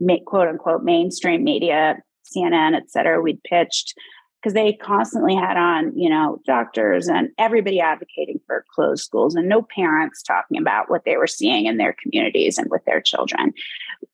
make 0.00 0.24
quote 0.24 0.48
unquote 0.48 0.82
mainstream 0.82 1.44
media, 1.44 1.96
CNN, 2.24 2.74
et 2.74 2.90
cetera. 2.90 3.20
We'd 3.20 3.42
pitched 3.42 3.94
because 4.40 4.54
they 4.54 4.72
constantly 4.72 5.34
had 5.34 5.58
on, 5.58 5.96
you 5.96 6.08
know, 6.08 6.40
doctors 6.46 7.08
and 7.08 7.28
everybody 7.36 7.78
advocating 7.78 8.40
for 8.46 8.64
closed 8.74 9.04
schools 9.04 9.34
and 9.34 9.48
no 9.48 9.62
parents 9.62 10.22
talking 10.22 10.58
about 10.58 10.88
what 10.88 11.04
they 11.04 11.18
were 11.18 11.26
seeing 11.26 11.66
in 11.66 11.76
their 11.76 11.94
communities 12.02 12.56
and 12.56 12.70
with 12.70 12.82
their 12.86 13.02
children 13.02 13.52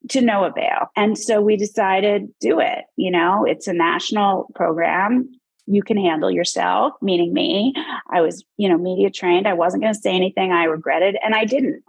to 0.09 0.21
no 0.21 0.45
avail. 0.45 0.91
And 0.97 1.17
so 1.17 1.41
we 1.41 1.57
decided 1.57 2.29
do 2.41 2.59
it, 2.59 2.85
you 2.97 3.11
know, 3.11 3.45
it's 3.45 3.69
a 3.69 3.73
national 3.73 4.51
program 4.57 5.31
you 5.67 5.83
can 5.83 5.97
handle 5.97 6.31
yourself, 6.31 6.95
meaning 7.03 7.33
me. 7.33 7.75
I 8.11 8.21
was, 8.21 8.45
you 8.57 8.69
know, 8.69 8.79
media 8.79 9.11
trained. 9.11 9.47
I 9.47 9.53
wasn't 9.53 9.83
going 9.83 9.95
to 9.95 10.01
say 10.01 10.15
anything 10.15 10.53
I 10.53 10.65
regretted, 10.65 11.17
and 11.23 11.35
I 11.35 11.45
didn't. 11.45 11.83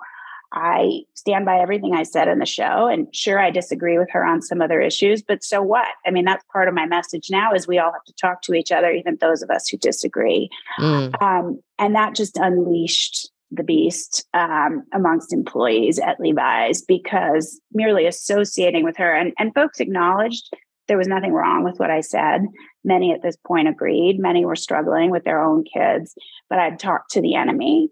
I 0.54 1.02
stand 1.14 1.46
by 1.46 1.60
everything 1.60 1.94
I 1.94 2.04
said 2.04 2.28
in 2.28 2.40
the 2.40 2.46
show. 2.46 2.88
And 2.88 3.14
sure, 3.14 3.40
I 3.40 3.52
disagree 3.52 3.98
with 3.98 4.10
her 4.12 4.26
on 4.26 4.42
some 4.42 4.62
other 4.62 4.80
issues, 4.82 5.22
but 5.22 5.44
so 5.44 5.62
what? 5.62 5.88
I 6.06 6.12
mean, 6.12 6.26
that's 6.26 6.44
part 6.52 6.70
of 6.70 6.74
my 6.74 6.86
message 6.86 7.28
now 7.30 7.54
is 7.54 7.68
we 7.68 7.80
all 7.80 7.92
have 7.92 8.06
to 8.06 8.14
talk 8.14 8.42
to 8.44 8.54
each 8.54 8.72
other, 8.72 8.92
even 8.92 9.18
those 9.20 9.42
of 9.42 9.50
us 9.50 9.68
who 9.68 9.78
disagree. 9.78 10.50
Mm. 10.80 11.22
Um, 11.22 11.60
and 11.78 11.96
that 11.96 12.16
just 12.16 12.38
unleashed 12.38 13.30
the 13.52 13.64
beast 13.64 14.26
um, 14.34 14.84
amongst 14.94 15.34
employees 15.34 16.00
at 16.00 16.20
Levi's 16.20 16.82
because 16.82 17.60
merely 17.74 18.06
associating 18.06 18.84
with 18.84 18.98
her 18.98 19.14
and, 19.14 19.34
and 19.38 19.54
folks 19.54 19.80
acknowledged 19.80 20.50
there 20.88 20.98
was 20.98 21.08
nothing 21.08 21.34
wrong 21.34 21.64
with 21.64 21.80
what 21.80 21.92
I 21.92 22.02
said. 22.02 22.42
Many 22.88 23.12
at 23.12 23.22
this 23.22 23.36
point 23.46 23.68
agreed. 23.68 24.18
Many 24.18 24.46
were 24.46 24.56
struggling 24.56 25.12
with 25.12 25.26
their 25.26 25.44
own 25.44 25.66
kids, 25.66 26.16
but 26.50 26.58
I'd 26.58 26.80
talked 26.80 27.12
to 27.12 27.22
the 27.22 27.36
enemy. 27.36 27.90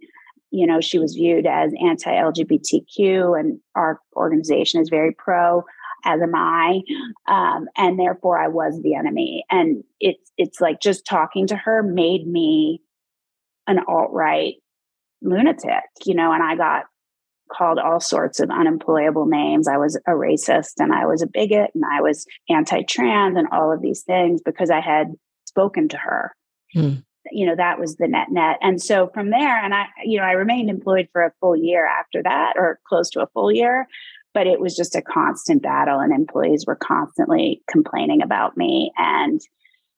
You 0.51 0.65
know, 0.65 0.79
she 0.79 0.99
was 0.99 1.15
viewed 1.15 1.45
as 1.45 1.73
anti 1.85 2.09
LGBTQ, 2.09 3.37
and 3.37 3.59
our 3.75 3.99
organization 4.15 4.81
is 4.81 4.87
very 4.87 5.11
pro. 5.11 5.63
as 6.05 6.21
am 6.21 6.33
I, 6.33 6.79
um, 7.27 7.65
and 7.75 7.99
therefore 7.99 8.39
I 8.41 8.47
was 8.47 8.81
the 8.81 8.95
enemy. 8.95 9.43
And 9.49 9.83
it's 9.99 10.31
it's 10.37 10.61
like 10.61 10.79
just 10.79 11.05
talking 11.05 11.45
to 11.47 11.57
her 11.57 11.83
made 11.83 12.25
me 12.25 12.81
an 13.67 13.79
alt 13.89 14.11
right 14.13 14.55
lunatic, 15.21 15.83
you 16.05 16.15
know. 16.15 16.31
And 16.31 16.41
I 16.41 16.55
got 16.55 16.85
called 17.51 17.79
all 17.79 17.99
sorts 17.99 18.39
of 18.39 18.49
unemployable 18.49 19.25
names. 19.25 19.67
I 19.67 19.77
was 19.77 19.95
a 20.07 20.11
racist, 20.11 20.73
and 20.77 20.93
I 20.93 21.05
was 21.05 21.21
a 21.21 21.27
bigot, 21.27 21.71
and 21.73 21.83
I 21.85 22.01
was 22.01 22.25
anti-trans, 22.49 23.37
and 23.37 23.47
all 23.51 23.71
of 23.71 23.81
these 23.81 24.03
things 24.03 24.41
because 24.43 24.69
I 24.69 24.81
had 24.81 25.07
spoken 25.45 25.89
to 25.89 25.97
her. 25.97 26.35
Hmm 26.73 26.95
you 27.31 27.45
know 27.45 27.55
that 27.55 27.79
was 27.79 27.95
the 27.95 28.07
net 28.07 28.27
net 28.29 28.57
and 28.61 28.81
so 28.81 29.09
from 29.13 29.29
there 29.29 29.63
and 29.63 29.73
i 29.73 29.85
you 30.03 30.19
know 30.19 30.25
i 30.25 30.31
remained 30.31 30.69
employed 30.69 31.07
for 31.11 31.23
a 31.23 31.33
full 31.39 31.55
year 31.55 31.85
after 31.85 32.21
that 32.23 32.53
or 32.55 32.79
close 32.87 33.09
to 33.09 33.21
a 33.21 33.27
full 33.33 33.51
year 33.51 33.87
but 34.33 34.47
it 34.47 34.59
was 34.59 34.75
just 34.75 34.95
a 34.95 35.01
constant 35.01 35.61
battle 35.63 35.99
and 35.99 36.13
employees 36.13 36.65
were 36.67 36.75
constantly 36.75 37.61
complaining 37.69 38.21
about 38.21 38.57
me 38.57 38.91
and 38.97 39.41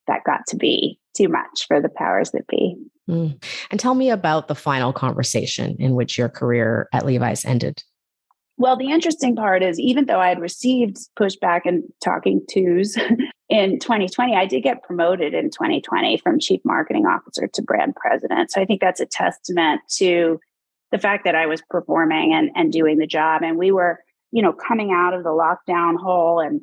that 0.07 0.23
got 0.23 0.45
to 0.47 0.55
be 0.55 0.99
too 1.15 1.27
much 1.27 1.65
for 1.67 1.81
the 1.81 1.89
powers 1.89 2.31
that 2.31 2.47
be 2.47 2.75
mm. 3.07 3.43
and 3.71 3.79
tell 3.79 3.95
me 3.95 4.09
about 4.09 4.47
the 4.47 4.55
final 4.55 4.93
conversation 4.93 5.75
in 5.79 5.95
which 5.95 6.17
your 6.17 6.29
career 6.29 6.87
at 6.93 7.05
levi's 7.05 7.45
ended 7.45 7.83
well, 8.59 8.75
the 8.75 8.89
interesting 8.89 9.35
part 9.35 9.61
is, 9.61 9.79
even 9.79 10.07
though 10.07 10.19
I 10.19 10.29
had 10.29 10.41
received 10.41 10.97
pushback 11.17 11.61
and 11.65 11.83
talking 12.03 12.41
twos 12.49 12.97
in 13.49 13.79
2020, 13.79 14.35
I 14.35 14.47
did 14.47 14.63
get 14.63 14.81
promoted 14.81 15.35
in 15.35 15.51
2020 15.51 16.17
from 16.17 16.39
chief 16.39 16.59
marketing 16.65 17.05
officer 17.05 17.47
to 17.47 17.61
brand 17.61 17.95
president. 17.95 18.51
So 18.51 18.59
I 18.59 18.65
think 18.65 18.81
that's 18.81 18.99
a 18.99 19.05
testament 19.05 19.81
to 19.97 20.39
the 20.91 20.97
fact 20.97 21.23
that 21.25 21.35
I 21.35 21.45
was 21.45 21.61
performing 21.69 22.33
and, 22.33 22.49
and 22.55 22.71
doing 22.71 22.97
the 22.97 23.05
job. 23.05 23.43
And 23.43 23.57
we 23.57 23.71
were, 23.71 23.99
you 24.31 24.41
know, 24.41 24.53
coming 24.53 24.91
out 24.91 25.13
of 25.13 25.23
the 25.23 25.29
lockdown 25.29 25.95
hole 25.97 26.39
and 26.39 26.61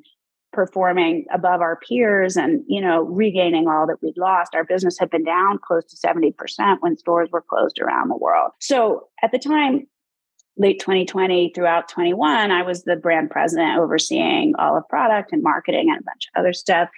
performing 0.54 1.26
above 1.32 1.60
our 1.60 1.76
peers 1.76 2.36
and 2.36 2.62
you 2.66 2.80
know 2.80 3.02
regaining 3.02 3.68
all 3.68 3.86
that 3.86 4.02
we'd 4.02 4.16
lost. 4.16 4.54
Our 4.54 4.64
business 4.64 4.98
had 4.98 5.10
been 5.10 5.24
down 5.24 5.58
close 5.58 5.84
to 5.86 5.96
70% 5.96 6.34
when 6.80 6.96
stores 6.96 7.28
were 7.32 7.42
closed 7.42 7.78
around 7.80 8.08
the 8.08 8.16
world. 8.16 8.52
So 8.60 9.08
at 9.22 9.32
the 9.32 9.38
time 9.38 9.86
late 10.56 10.78
2020 10.78 11.50
throughout 11.52 11.88
21 11.88 12.52
i 12.52 12.62
was 12.62 12.84
the 12.84 12.94
brand 12.94 13.28
president 13.28 13.76
overseeing 13.76 14.54
all 14.56 14.76
of 14.76 14.88
product 14.88 15.32
and 15.32 15.42
marketing 15.42 15.90
and 15.90 15.98
a 15.98 16.04
bunch 16.04 16.28
of 16.32 16.38
other 16.38 16.52
stuff. 16.52 16.88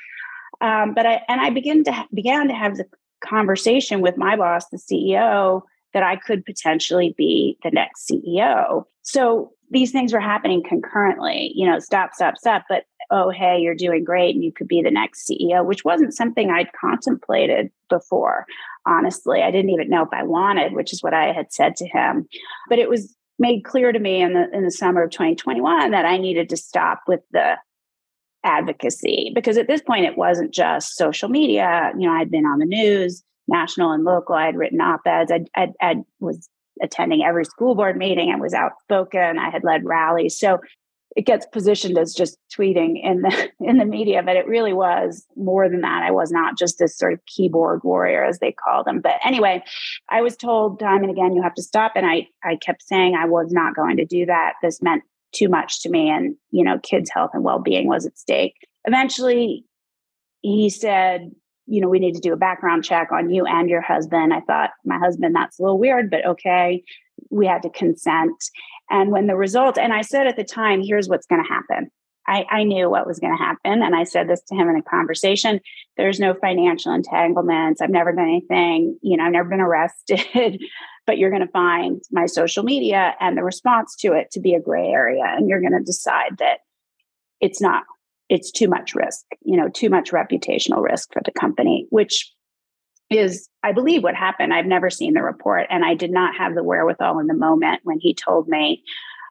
Um, 0.61 0.93
but 0.95 1.07
i 1.07 1.23
and 1.29 1.41
i 1.41 1.51
began 1.51 1.83
to 1.85 2.07
began 2.13 2.49
to 2.49 2.55
have 2.55 2.77
the 2.77 2.85
conversation 3.25 4.03
with 4.03 4.19
my 4.19 4.37
boss 4.37 4.69
the 4.69 4.77
ceo 4.77 5.63
that 5.95 6.03
i 6.03 6.17
could 6.17 6.45
potentially 6.45 7.15
be 7.17 7.57
the 7.63 7.71
next 7.71 8.11
ceo 8.11 8.85
so 9.03 9.53
these 9.71 9.93
things 9.93 10.13
were 10.13 10.21
happening 10.21 10.63
concurrently 10.63 11.53
you 11.55 11.67
know 11.67 11.79
stop 11.79 12.15
stop 12.15 12.37
stop 12.37 12.65
but 12.69 12.85
oh 13.11 13.31
hey 13.31 13.59
you're 13.59 13.75
doing 13.75 14.05
great 14.05 14.35
and 14.35 14.45
you 14.45 14.53
could 14.53 14.69
be 14.69 14.83
the 14.83 14.91
next 14.91 15.29
ceo 15.29 15.65
which 15.65 15.85
wasn't 15.85 16.15
something 16.15 16.51
i'd 16.51 16.73
contemplated 16.81 17.71
before 17.89 18.47
honestly 18.87 19.43
i 19.43 19.51
didn't 19.51 19.71
even 19.71 19.89
know 19.89 20.03
if 20.03 20.13
i 20.13 20.23
wanted 20.23 20.73
which 20.73 20.93
is 20.93 21.03
what 21.03 21.15
i 21.15 21.33
had 21.33 21.53
said 21.53 21.77
to 21.77 21.87
him 21.87 22.27
but 22.69 22.79
it 22.79 22.89
was 22.89 23.17
made 23.39 23.65
clear 23.65 23.93
to 23.93 23.99
me 23.99 24.23
in 24.23 24.33
the 24.33 24.49
in 24.53 24.65
the 24.65 24.71
summer 24.71 25.03
of 25.03 25.11
2021 25.11 25.91
that 25.91 26.05
I 26.05 26.17
needed 26.17 26.49
to 26.51 26.57
stop 26.57 27.03
with 27.07 27.21
the 27.33 27.57
advocacy 28.45 29.33
because 29.35 29.59
at 29.59 29.67
this 29.67 29.83
point 29.83 30.07
it 30.07 30.17
wasn't 30.17 30.55
just 30.55 30.97
social 30.97 31.29
media. 31.29 31.93
You 31.99 32.07
know, 32.07 32.15
I'd 32.15 32.31
been 32.31 32.47
on 32.47 32.59
the 32.59 32.67
news, 32.67 33.23
national 33.49 33.93
and 33.93 34.05
local. 34.05 34.35
I 34.35 34.47
had 34.47 34.57
written 34.57 34.81
op-eds. 34.81 35.33
I, 35.33 35.45
I, 35.55 35.69
I 35.81 35.97
was 36.21 36.49
attending 36.83 37.23
every 37.23 37.45
school 37.45 37.75
board 37.75 37.97
meeting 37.97 38.31
and 38.31 38.41
was 38.41 38.55
outspoken. 38.55 39.39
I 39.39 39.51
had 39.51 39.65
led 39.65 39.85
rallies. 39.85 40.39
So 40.39 40.59
it 41.17 41.25
gets 41.25 41.47
positioned 41.47 41.97
as 41.97 42.15
just 42.15 42.37
tweeting 42.55 43.03
in 43.03 43.23
the 43.23 43.49
in 43.61 43.79
the 43.79 43.85
media 43.85 44.23
but 44.23 44.37
it 44.37 44.47
really 44.47 44.73
was 44.73 45.25
more 45.35 45.69
than 45.69 45.81
that. 45.81 46.03
I 46.03 46.11
was 46.11 46.31
not 46.31 46.59
just 46.59 46.79
this 46.79 46.97
sort 46.97 47.15
of 47.15 47.25
keyboard 47.27 47.81
warrior 47.83 48.25
as 48.25 48.39
they 48.39 48.53
call 48.53 48.85
them. 48.85 49.01
But 49.01 49.15
anyway 49.25 49.65
i 50.11 50.21
was 50.21 50.37
told 50.37 50.79
time 50.79 51.03
and 51.03 51.11
again 51.11 51.35
you 51.35 51.43
have 51.43 51.55
to 51.55 51.63
stop. 51.63 51.93
And 51.97 52.07
i 52.07 52.29
i 52.45 52.57
kept 52.57 52.83
saying 52.83 53.15
i 53.15 53.27
was 53.27 53.51
not 53.51 53.75
going 53.75 53.97
to 53.97 54.05
do 54.05 54.27
that. 54.27 54.55
This 54.63 54.83
meant 54.83 55.03
too 55.33 55.49
much 55.49 55.83
to 55.83 55.91
me 55.91 56.09
and 56.09 56.37
you 56.51 56.65
know 56.65 56.79
kids 56.83 57.11
health 57.13 57.31
and 57.33 57.43
well-being 57.43 57.89
was 57.89 58.07
at 58.07 58.19
stake. 58.19 58.55
Eventually 58.85 59.65
he 60.43 60.71
said 60.71 61.31
you 61.67 61.81
know 61.81 61.89
we 61.89 61.99
need 61.99 62.15
to 62.15 62.21
do 62.21 62.33
a 62.33 62.37
background 62.37 62.85
check 62.85 63.13
on 63.13 63.31
you 63.31 63.45
and 63.47 63.69
your 63.69 63.81
husband 63.81 64.33
i 64.33 64.41
thought 64.41 64.71
my 64.85 64.99
husband 64.99 65.35
that's 65.35 65.59
a 65.59 65.63
little 65.63 65.79
weird 65.79 66.11
but 66.11 66.25
okay 66.25 66.83
we 67.31 67.47
had 67.47 67.63
to 67.63 67.71
consent. 67.71 68.45
And 68.91 69.11
when 69.11 69.27
the 69.27 69.37
result, 69.37 69.79
and 69.79 69.93
I 69.93 70.03
said 70.03 70.27
at 70.27 70.37
the 70.37 70.45
time, 70.45 70.83
here's 70.83 71.09
what's 71.09 71.27
going 71.27 71.43
to 71.43 71.49
happen. 71.49 71.91
I, 72.29 72.45
I, 72.51 72.65
knew 72.65 72.91
what 72.91 73.07
was 73.07 73.21
going 73.21 73.37
to 73.37 73.43
happen. 73.43 73.85
And 73.85 73.95
I 73.95 74.03
said 74.03 74.29
this 74.29 74.43
to 74.49 74.57
him 74.57 74.69
in 74.69 74.75
a 74.75 74.83
conversation. 74.83 75.61
There's 75.97 76.19
no 76.19 76.35
financial 76.35 76.93
entanglements. 76.93 77.81
I've 77.81 77.91
never 77.91 78.13
done 78.13 78.25
anything, 78.25 78.99
you 79.01 79.17
know, 79.17 79.25
I've 79.25 79.33
never 79.33 79.49
been 79.49 79.61
arrested, 79.61 80.61
but 81.07 81.19
you're 81.19 81.31
going 81.31 81.47
to 81.47 81.53
find 81.53 82.03
my 82.11 82.27
social 82.27 82.65
media 82.65 83.15
and 83.21 83.39
the 83.39 83.45
response 83.45 83.95
to 84.01 84.13
it 84.13 84.33
to 84.33 84.41
be 84.41 84.55
a 84.55 84.61
gray 84.61 84.89
area. 84.89 85.23
And 85.25 85.49
you're 85.49 85.61
going 85.61 85.79
to 85.79 85.85
decide 85.85 86.39
that 86.39 86.59
it's 87.41 87.61
not, 87.61 87.85
it's 88.29 88.51
too 88.51 88.69
much 88.69 88.95
risk, 88.95 89.25
you 89.43 89.57
know, 89.57 89.69
too 89.69 89.89
much 89.89 90.11
reputational 90.11 90.83
risk 90.83 91.13
for 91.13 91.23
the 91.25 91.33
company, 91.33 91.87
which 91.91 92.33
is 93.11 93.49
I 93.63 93.73
believe 93.73 94.03
what 94.03 94.15
happened. 94.15 94.53
I've 94.53 94.67
never 94.67 94.91
seen 94.91 95.15
the 95.15 95.23
report 95.23 95.67
and 95.71 95.85
I 95.85 95.95
did 95.95 96.11
not 96.11 96.37
have 96.37 96.55
the 96.55 96.65
wherewithal 96.65 97.19
in 97.21 97.27
the 97.27 97.35
moment 97.35 97.81
when 97.85 97.99
he 98.01 98.15
told 98.15 98.49
me 98.49 98.83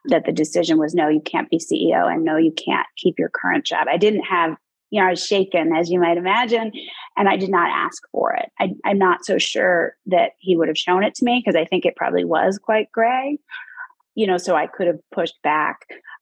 that 0.06 0.24
the 0.24 0.32
decision 0.32 0.78
was 0.78 0.94
no, 0.94 1.08
you 1.08 1.20
can't 1.20 1.50
be 1.50 1.58
CEO 1.58 2.10
and 2.10 2.24
no, 2.24 2.36
you 2.36 2.52
can't 2.52 2.86
keep 2.96 3.18
your 3.18 3.30
current 3.30 3.66
job. 3.66 3.86
I 3.90 3.96
didn't 3.96 4.22
have, 4.22 4.56
you 4.90 5.00
know, 5.00 5.08
I 5.08 5.10
was 5.10 5.24
shaken 5.24 5.74
as 5.74 5.90
you 5.90 6.00
might 6.00 6.16
imagine, 6.16 6.70
and 7.16 7.28
I 7.28 7.36
did 7.36 7.50
not 7.50 7.68
ask 7.70 8.02
for 8.12 8.32
it. 8.34 8.50
I, 8.58 8.74
am 8.88 8.98
not 8.98 9.24
so 9.24 9.36
sure 9.36 9.96
that 10.06 10.32
he 10.38 10.56
would 10.56 10.68
have 10.68 10.78
shown 10.78 11.02
it 11.02 11.14
to 11.16 11.24
me 11.24 11.42
because 11.44 11.56
I 11.56 11.64
think 11.64 11.84
it 11.84 11.96
probably 11.96 12.24
was 12.24 12.58
quite 12.58 12.90
gray, 12.92 13.38
you 14.14 14.26
know, 14.26 14.38
so 14.38 14.54
I 14.54 14.68
could 14.68 14.86
have 14.86 15.00
pushed 15.12 15.42
back. 15.42 15.80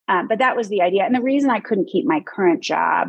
Um, 0.09 0.29
but 0.29 0.39
that 0.39 0.57
was 0.57 0.69
the 0.69 0.83
idea. 0.83 1.05
And 1.05 1.15
the 1.15 1.23
reason 1.23 1.51
I 1.51 1.61
couldn't 1.61 1.89
keep 1.91 2.05
my 2.05 2.21
current 2.21 2.63
job 2.63 3.09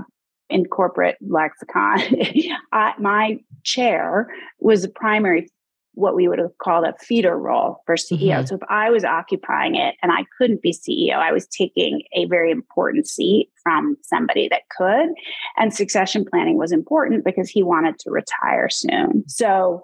in 0.50 0.66
corporate 0.66 1.18
lexicon, 1.22 2.02
I, 2.72 2.94
my 3.00 3.40
chair 3.64 4.30
was 4.60 4.84
a 4.84 4.90
primary, 4.90 5.50
what 5.94 6.16
we 6.16 6.28
would 6.28 6.40
have 6.40 6.58
called 6.62 6.86
a 6.86 6.94
feeder 7.00 7.38
role 7.38 7.82
for 7.86 7.96
CEO. 7.96 8.20
Mm-hmm. 8.20 8.46
So 8.46 8.56
if 8.56 8.62
I 8.70 8.90
was 8.90 9.04
occupying 9.04 9.76
it 9.76 9.96
and 10.02 10.12
I 10.12 10.26
couldn't 10.38 10.62
be 10.62 10.72
CEO, 10.72 11.16
I 11.16 11.32
was 11.32 11.48
taking 11.48 12.04
a 12.14 12.26
very 12.26 12.52
important 12.52 13.08
seat 13.08 13.50
from 13.64 13.98
somebody 14.04 14.48
that 14.50 14.70
could. 14.78 15.10
And 15.58 15.74
succession 15.74 16.26
planning 16.30 16.58
was 16.58 16.72
important 16.72 17.26
because 17.26 17.50
he 17.50 17.64
wanted 17.64 17.98
to 18.00 18.12
retire 18.12 18.70
soon. 18.70 19.24
So 19.28 19.82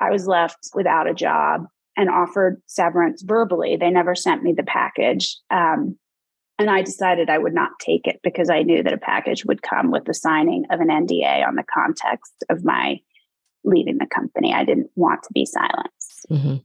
I 0.00 0.10
was 0.10 0.26
left 0.26 0.70
without 0.74 1.08
a 1.08 1.14
job 1.14 1.66
and 1.96 2.08
offered 2.08 2.62
severance 2.66 3.22
verbally. 3.22 3.76
They 3.76 3.90
never 3.90 4.14
sent 4.14 4.42
me 4.42 4.52
the 4.52 4.62
package. 4.62 5.36
Um, 5.50 5.98
and 6.58 6.70
I 6.70 6.82
decided 6.82 7.30
I 7.30 7.38
would 7.38 7.54
not 7.54 7.78
take 7.80 8.06
it 8.06 8.20
because 8.22 8.50
I 8.50 8.62
knew 8.62 8.82
that 8.82 8.92
a 8.92 8.98
package 8.98 9.44
would 9.44 9.62
come 9.62 9.90
with 9.90 10.04
the 10.04 10.14
signing 10.14 10.64
of 10.70 10.80
an 10.80 10.88
NDA 10.88 11.46
on 11.46 11.54
the 11.54 11.64
context 11.72 12.44
of 12.50 12.64
my 12.64 13.00
leaving 13.64 13.98
the 13.98 14.06
company. 14.06 14.52
I 14.52 14.64
didn't 14.64 14.90
want 14.96 15.22
to 15.22 15.32
be 15.32 15.46
silenced. 15.46 16.26
Mm-hmm. 16.30 16.56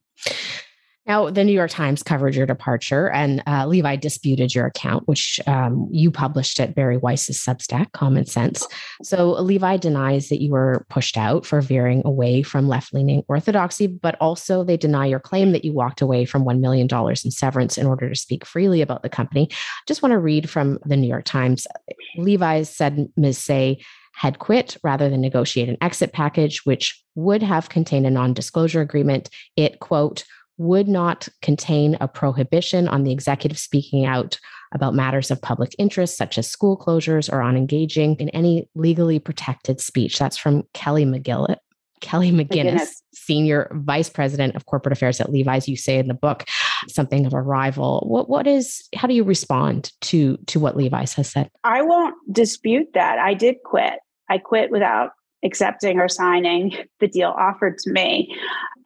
Now, 1.06 1.30
the 1.30 1.44
New 1.44 1.52
York 1.52 1.70
Times 1.70 2.02
covered 2.02 2.34
your 2.34 2.46
departure, 2.46 3.10
and 3.10 3.44
uh, 3.46 3.68
Levi 3.68 3.98
disputed 3.98 4.56
your 4.56 4.66
account, 4.68 5.08
which 5.08 5.40
um, 5.48 5.90
you 5.92 6.10
published 6.12 6.62
at 6.62 6.76
Bari 6.76 6.98
Weiss's 6.98 7.44
Substack, 7.44 7.92
Common 7.92 8.26
Sense. 8.26 8.66
So, 9.04 9.32
Levi 9.32 9.78
denies 9.78 10.30
that 10.30 10.42
you 10.42 10.52
were 10.52 10.86
pushed 10.90 11.18
out 11.18 11.46
for 11.46 11.60
veering 11.60 12.04
away 12.06 12.42
from 12.42 12.70
left 12.70 12.94
leaning 12.94 13.24
orthodoxy, 13.28 13.88
but 13.88 14.16
also 14.22 14.64
they 14.64 14.78
deny 14.78 15.06
your 15.06 15.20
claim 15.20 15.52
that 15.52 15.66
you 15.66 15.74
walked 15.74 16.02
away 16.02 16.24
from 16.24 16.46
$1 16.46 16.60
million 16.60 16.88
in 16.90 17.32
severance 17.32 17.78
in 17.78 17.86
order 17.86 18.08
to 18.08 18.16
speak 18.16 18.46
freely 18.46 18.82
about 18.82 19.04
the 19.04 19.10
company. 19.10 19.50
Just 19.88 20.02
want 20.02 20.14
to 20.14 20.20
read 20.20 20.50
from 20.50 20.80
the 20.86 20.96
New 20.96 21.08
York 21.08 21.26
Times. 21.26 21.68
Levi 22.16 22.64
said 22.64 23.10
Ms. 23.18 23.38
Sey 23.40 23.84
had 24.16 24.40
quit 24.40 24.78
rather 24.84 25.10
than 25.10 25.22
negotiate 25.22 25.70
an 25.70 25.78
exit 25.82 26.14
package, 26.14 26.62
which 26.66 27.04
would 27.16 27.44
have 27.44 27.70
contained 27.70 28.06
a 28.06 28.12
non 28.12 28.34
disclosure 28.34 28.82
agreement. 28.82 29.30
It, 29.58 29.80
quote, 29.80 30.24
would 30.58 30.88
not 30.88 31.28
contain 31.42 31.98
a 32.00 32.08
prohibition 32.08 32.88
on 32.88 33.04
the 33.04 33.12
executive 33.12 33.58
speaking 33.58 34.06
out 34.06 34.38
about 34.74 34.94
matters 34.94 35.32
of 35.32 35.42
public 35.42 35.76
interest, 35.78 36.18
such 36.18 36.38
as 36.38 36.50
school 36.50 36.78
closures, 36.78 37.32
or 37.32 37.42
on 37.42 37.56
engaging 37.56 38.16
in 38.16 38.30
any 38.30 38.68
legally 38.76 39.20
protected 39.20 39.80
speech. 39.80 40.20
That's 40.20 40.38
from 40.38 40.64
Kelly 40.74 41.06
McGillis. 41.06 41.58
Kelly 42.02 42.32
McGinnis, 42.32 42.74
McGinnis, 42.74 42.90
Senior 43.14 43.72
Vice 43.74 44.10
President 44.10 44.56
of 44.56 44.66
Corporate 44.66 44.92
Affairs 44.92 45.22
at 45.22 45.32
Levi's. 45.32 45.70
You 45.70 45.78
say 45.78 45.98
in 45.98 46.10
the 46.10 46.14
book 46.14 46.44
something 46.90 47.26
of 47.26 47.34
a 47.34 47.42
rival. 47.42 48.06
What 48.08 48.30
what 48.30 48.46
is 48.46 48.84
how 48.94 49.08
do 49.08 49.14
you 49.14 49.24
respond 49.24 49.92
to 50.02 50.36
to 50.48 50.60
what 50.60 50.76
Levi's 50.76 51.14
has 51.14 51.32
said? 51.32 51.50
I 51.64 51.82
won't 51.82 52.16
dispute 52.32 52.90
that. 52.94 53.20
I 53.20 53.34
did 53.34 53.56
quit. 53.64 54.00
I 54.30 54.38
quit 54.38 54.70
without 54.70 55.12
accepting 55.46 56.00
or 56.00 56.10
signing 56.10 56.76
the 57.00 57.08
deal 57.08 57.34
offered 57.38 57.78
to 57.80 57.92
me. 57.92 58.36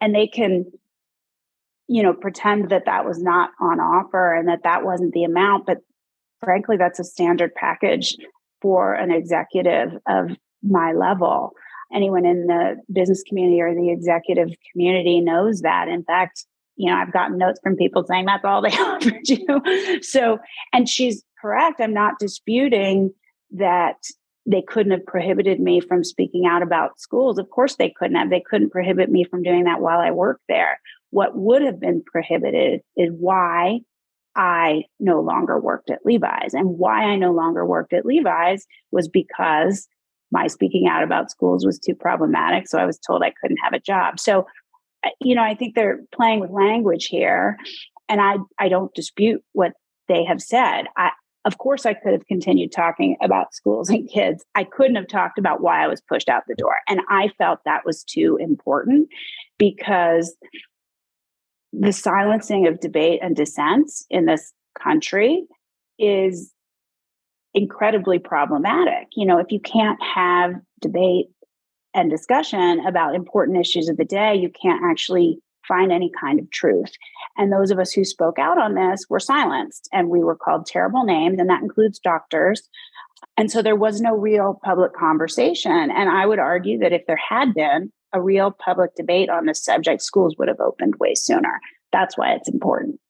And 0.00 0.14
they 0.14 0.26
can 0.26 0.64
you 1.88 2.02
know 2.02 2.12
pretend 2.12 2.70
that 2.70 2.84
that 2.86 3.04
was 3.04 3.20
not 3.20 3.50
on 3.60 3.80
offer 3.80 4.34
and 4.34 4.48
that 4.48 4.62
that 4.64 4.84
wasn't 4.84 5.12
the 5.12 5.24
amount 5.24 5.66
but 5.66 5.78
frankly, 6.40 6.76
that's 6.76 6.98
a 6.98 7.04
standard 7.04 7.54
package 7.54 8.16
for 8.60 8.94
an 8.94 9.10
executive 9.10 9.92
of 10.08 10.30
my 10.62 10.92
level. 10.92 11.52
Anyone 11.92 12.26
in 12.26 12.46
the 12.46 12.76
business 12.92 13.22
community 13.26 13.60
or 13.60 13.74
the 13.74 13.90
executive 13.90 14.50
community 14.72 15.20
knows 15.20 15.62
that. 15.62 15.88
In 15.88 16.04
fact, 16.04 16.44
you 16.76 16.90
know, 16.90 16.96
I've 16.96 17.12
gotten 17.12 17.38
notes 17.38 17.60
from 17.62 17.76
people 17.76 18.04
saying 18.06 18.26
that's 18.26 18.44
all 18.44 18.62
they 18.62 18.68
offered 18.70 19.28
you. 19.28 20.02
So, 20.02 20.38
and 20.72 20.88
she's 20.88 21.22
correct. 21.40 21.80
I'm 21.80 21.94
not 21.94 22.18
disputing 22.18 23.12
that 23.52 23.96
they 24.46 24.62
couldn't 24.62 24.92
have 24.92 25.06
prohibited 25.06 25.60
me 25.60 25.80
from 25.80 26.04
speaking 26.04 26.46
out 26.46 26.62
about 26.62 27.00
schools. 27.00 27.38
Of 27.38 27.50
course, 27.50 27.76
they 27.76 27.92
couldn't 27.96 28.16
have. 28.16 28.30
They 28.30 28.42
couldn't 28.48 28.70
prohibit 28.70 29.10
me 29.10 29.24
from 29.24 29.42
doing 29.42 29.64
that 29.64 29.80
while 29.80 29.98
I 29.98 30.10
worked 30.10 30.44
there. 30.48 30.80
What 31.10 31.36
would 31.36 31.62
have 31.62 31.80
been 31.80 32.02
prohibited 32.04 32.80
is 32.96 33.10
why 33.12 33.80
I 34.36 34.84
no 35.00 35.20
longer 35.20 35.58
worked 35.58 35.90
at 35.90 36.04
Levi's. 36.04 36.54
And 36.54 36.78
why 36.78 37.04
I 37.04 37.16
no 37.16 37.32
longer 37.32 37.66
worked 37.66 37.92
at 37.92 38.06
Levi's 38.06 38.66
was 38.92 39.08
because 39.08 39.88
my 40.30 40.46
speaking 40.46 40.86
out 40.86 41.02
about 41.02 41.30
schools 41.30 41.64
was 41.64 41.78
too 41.78 41.94
problematic. 41.94 42.68
So 42.68 42.78
I 42.78 42.86
was 42.86 42.98
told 42.98 43.22
I 43.22 43.32
couldn't 43.40 43.58
have 43.62 43.72
a 43.72 43.80
job. 43.80 44.20
So, 44.20 44.46
you 45.20 45.34
know, 45.34 45.42
I 45.42 45.54
think 45.54 45.74
they're 45.74 46.00
playing 46.14 46.40
with 46.40 46.50
language 46.50 47.06
here. 47.06 47.56
And 48.08 48.20
I, 48.20 48.36
I 48.58 48.68
don't 48.68 48.94
dispute 48.94 49.42
what 49.52 49.72
they 50.06 50.24
have 50.24 50.40
said. 50.40 50.84
I, 50.96 51.10
of 51.44 51.58
course, 51.58 51.86
I 51.86 51.94
could 51.94 52.12
have 52.12 52.26
continued 52.26 52.72
talking 52.72 53.16
about 53.22 53.54
schools 53.54 53.88
and 53.88 54.08
kids. 54.08 54.44
I 54.54 54.64
couldn't 54.64 54.96
have 54.96 55.08
talked 55.08 55.38
about 55.38 55.62
why 55.62 55.82
I 55.82 55.88
was 55.88 56.00
pushed 56.00 56.28
out 56.28 56.42
the 56.46 56.54
door. 56.54 56.76
And 56.88 57.00
I 57.08 57.30
felt 57.38 57.60
that 57.64 57.86
was 57.86 58.04
too 58.04 58.38
important 58.40 59.08
because 59.56 60.36
the 61.72 61.92
silencing 61.92 62.66
of 62.66 62.80
debate 62.80 63.20
and 63.22 63.36
dissent 63.36 63.90
in 64.10 64.26
this 64.26 64.52
country 64.80 65.44
is 65.98 66.52
incredibly 67.54 68.18
problematic. 68.18 69.08
You 69.14 69.26
know, 69.26 69.38
if 69.38 69.50
you 69.50 69.60
can't 69.60 70.00
have 70.02 70.54
debate 70.80 71.26
and 71.94 72.10
discussion 72.10 72.84
about 72.86 73.14
important 73.14 73.58
issues 73.58 73.88
of 73.88 73.96
the 73.96 74.04
day, 74.04 74.34
you 74.34 74.50
can't 74.50 74.82
actually 74.84 75.40
find 75.66 75.92
any 75.92 76.10
kind 76.18 76.38
of 76.38 76.50
truth. 76.50 76.92
And 77.36 77.52
those 77.52 77.70
of 77.70 77.78
us 77.78 77.92
who 77.92 78.04
spoke 78.04 78.38
out 78.38 78.58
on 78.58 78.74
this 78.74 79.06
were 79.10 79.20
silenced 79.20 79.88
and 79.92 80.08
we 80.08 80.20
were 80.20 80.36
called 80.36 80.66
terrible 80.66 81.04
names, 81.04 81.38
and 81.38 81.50
that 81.50 81.62
includes 81.62 81.98
doctors. 81.98 82.68
And 83.36 83.50
so 83.50 83.62
there 83.62 83.76
was 83.76 84.00
no 84.00 84.14
real 84.14 84.58
public 84.64 84.94
conversation. 84.94 85.90
And 85.90 86.08
I 86.08 86.24
would 86.26 86.38
argue 86.38 86.78
that 86.78 86.92
if 86.92 87.06
there 87.06 87.20
had 87.28 87.52
been 87.54 87.92
a 88.12 88.20
real 88.20 88.50
public 88.50 88.94
debate 88.96 89.30
on 89.30 89.46
this 89.46 89.62
subject, 89.62 90.02
schools 90.02 90.36
would 90.38 90.48
have 90.48 90.60
opened 90.60 90.96
way 90.96 91.14
sooner. 91.14 91.60
That's 91.92 92.16
why 92.16 92.32
it's 92.32 92.48
important. 92.48 93.00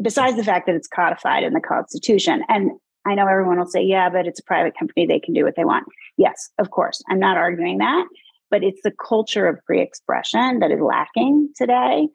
Besides 0.00 0.36
the 0.36 0.44
fact 0.44 0.66
that 0.66 0.74
it's 0.74 0.88
codified 0.88 1.44
in 1.44 1.52
the 1.52 1.60
Constitution. 1.60 2.42
And 2.48 2.72
I 3.06 3.14
know 3.14 3.26
everyone 3.26 3.58
will 3.58 3.66
say, 3.66 3.82
yeah, 3.82 4.08
but 4.08 4.26
it's 4.26 4.40
a 4.40 4.44
private 4.44 4.76
company. 4.78 5.06
They 5.06 5.20
can 5.20 5.34
do 5.34 5.44
what 5.44 5.56
they 5.56 5.64
want. 5.64 5.86
Yes, 6.16 6.50
of 6.58 6.70
course. 6.70 7.02
I'm 7.08 7.18
not 7.18 7.36
arguing 7.36 7.78
that. 7.78 8.06
But 8.50 8.62
it's 8.62 8.82
the 8.82 8.92
culture 8.92 9.46
of 9.46 9.58
free 9.66 9.82
expression 9.82 10.60
that 10.60 10.70
is 10.70 10.80
lacking 10.80 11.50
today. 11.56 12.08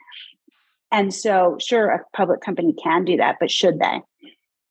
And 0.92 1.14
so, 1.14 1.58
sure, 1.60 1.90
a 1.90 2.04
public 2.16 2.42
company 2.42 2.74
can 2.82 3.06
do 3.06 3.18
that, 3.18 3.36
but 3.40 3.52
should 3.52 3.80
they? 3.80 4.02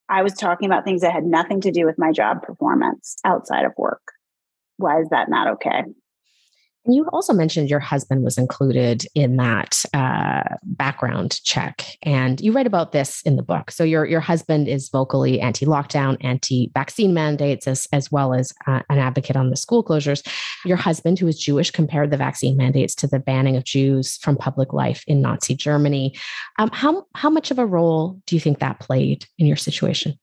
I 0.09 0.23
was 0.23 0.33
talking 0.33 0.67
about 0.67 0.85
things 0.85 1.03
that 1.03 1.13
had 1.13 1.25
nothing 1.25 1.61
to 1.63 1.71
do 1.71 1.85
with 1.85 1.99
my 1.99 2.13
job 2.13 2.43
performance 2.43 3.17
outside 3.25 3.65
of 3.65 3.73
work. 3.77 4.01
Why 4.79 5.01
is 5.01 5.09
that 5.11 5.29
not 5.29 5.49
okay? 5.49 5.85
You 6.91 7.07
also 7.13 7.35
mentioned 7.35 7.69
your 7.69 7.81
husband 7.81 8.25
was 8.25 8.39
included 8.39 9.05
in 9.15 9.37
that 9.37 9.83
uh, 9.93 10.57
background 10.63 11.39
check, 11.45 11.85
and 12.03 12.41
you 12.41 12.51
write 12.51 12.67
about 12.67 12.93
this 12.93 13.21
in 13.23 13.37
the 13.37 13.43
book. 13.43 13.71
So 13.71 13.85
your 13.85 14.07
your 14.07 14.21
husband 14.21 14.69
is 14.69 14.89
vocally 14.89 15.39
anti-lockdown, 15.39 16.17
anti-vaccine 16.23 17.13
mandates, 17.13 17.69
as 17.69 17.87
as 17.93 18.11
well 18.11 18.33
as 18.33 18.55
uh, 18.67 18.81
an 18.89 18.99
advocate 18.99 19.37
on 19.37 19.51
the 19.51 19.57
school 19.57 19.85
closures. 19.85 20.27
Your 20.65 20.79
husband, 20.79 21.19
who 21.19 21.29
is 21.29 21.39
Jewish, 21.39 21.71
compared 21.71 22.11
the 22.11 22.17
vaccine 22.17 22.57
mandates 22.57 22.95
to 22.97 23.07
the 23.07 23.19
banning 23.19 23.57
of 23.57 23.65
Jews 23.65 24.17
from 24.23 24.37
public 24.37 24.73
life 24.73 25.05
in 25.07 25.21
Nazi 25.21 25.55
Germany. 25.55 26.15
Um, 26.59 26.71
how 26.73 27.05
how 27.15 27.29
much 27.29 27.51
of 27.51 27.59
a 27.59 27.67
role 27.67 28.19
do 28.27 28.35
you 28.35 28.41
think 28.41 28.61
that 28.61 28.81
played 28.81 29.27
in 29.39 29.47
your 29.47 29.59
situation? 29.59 30.19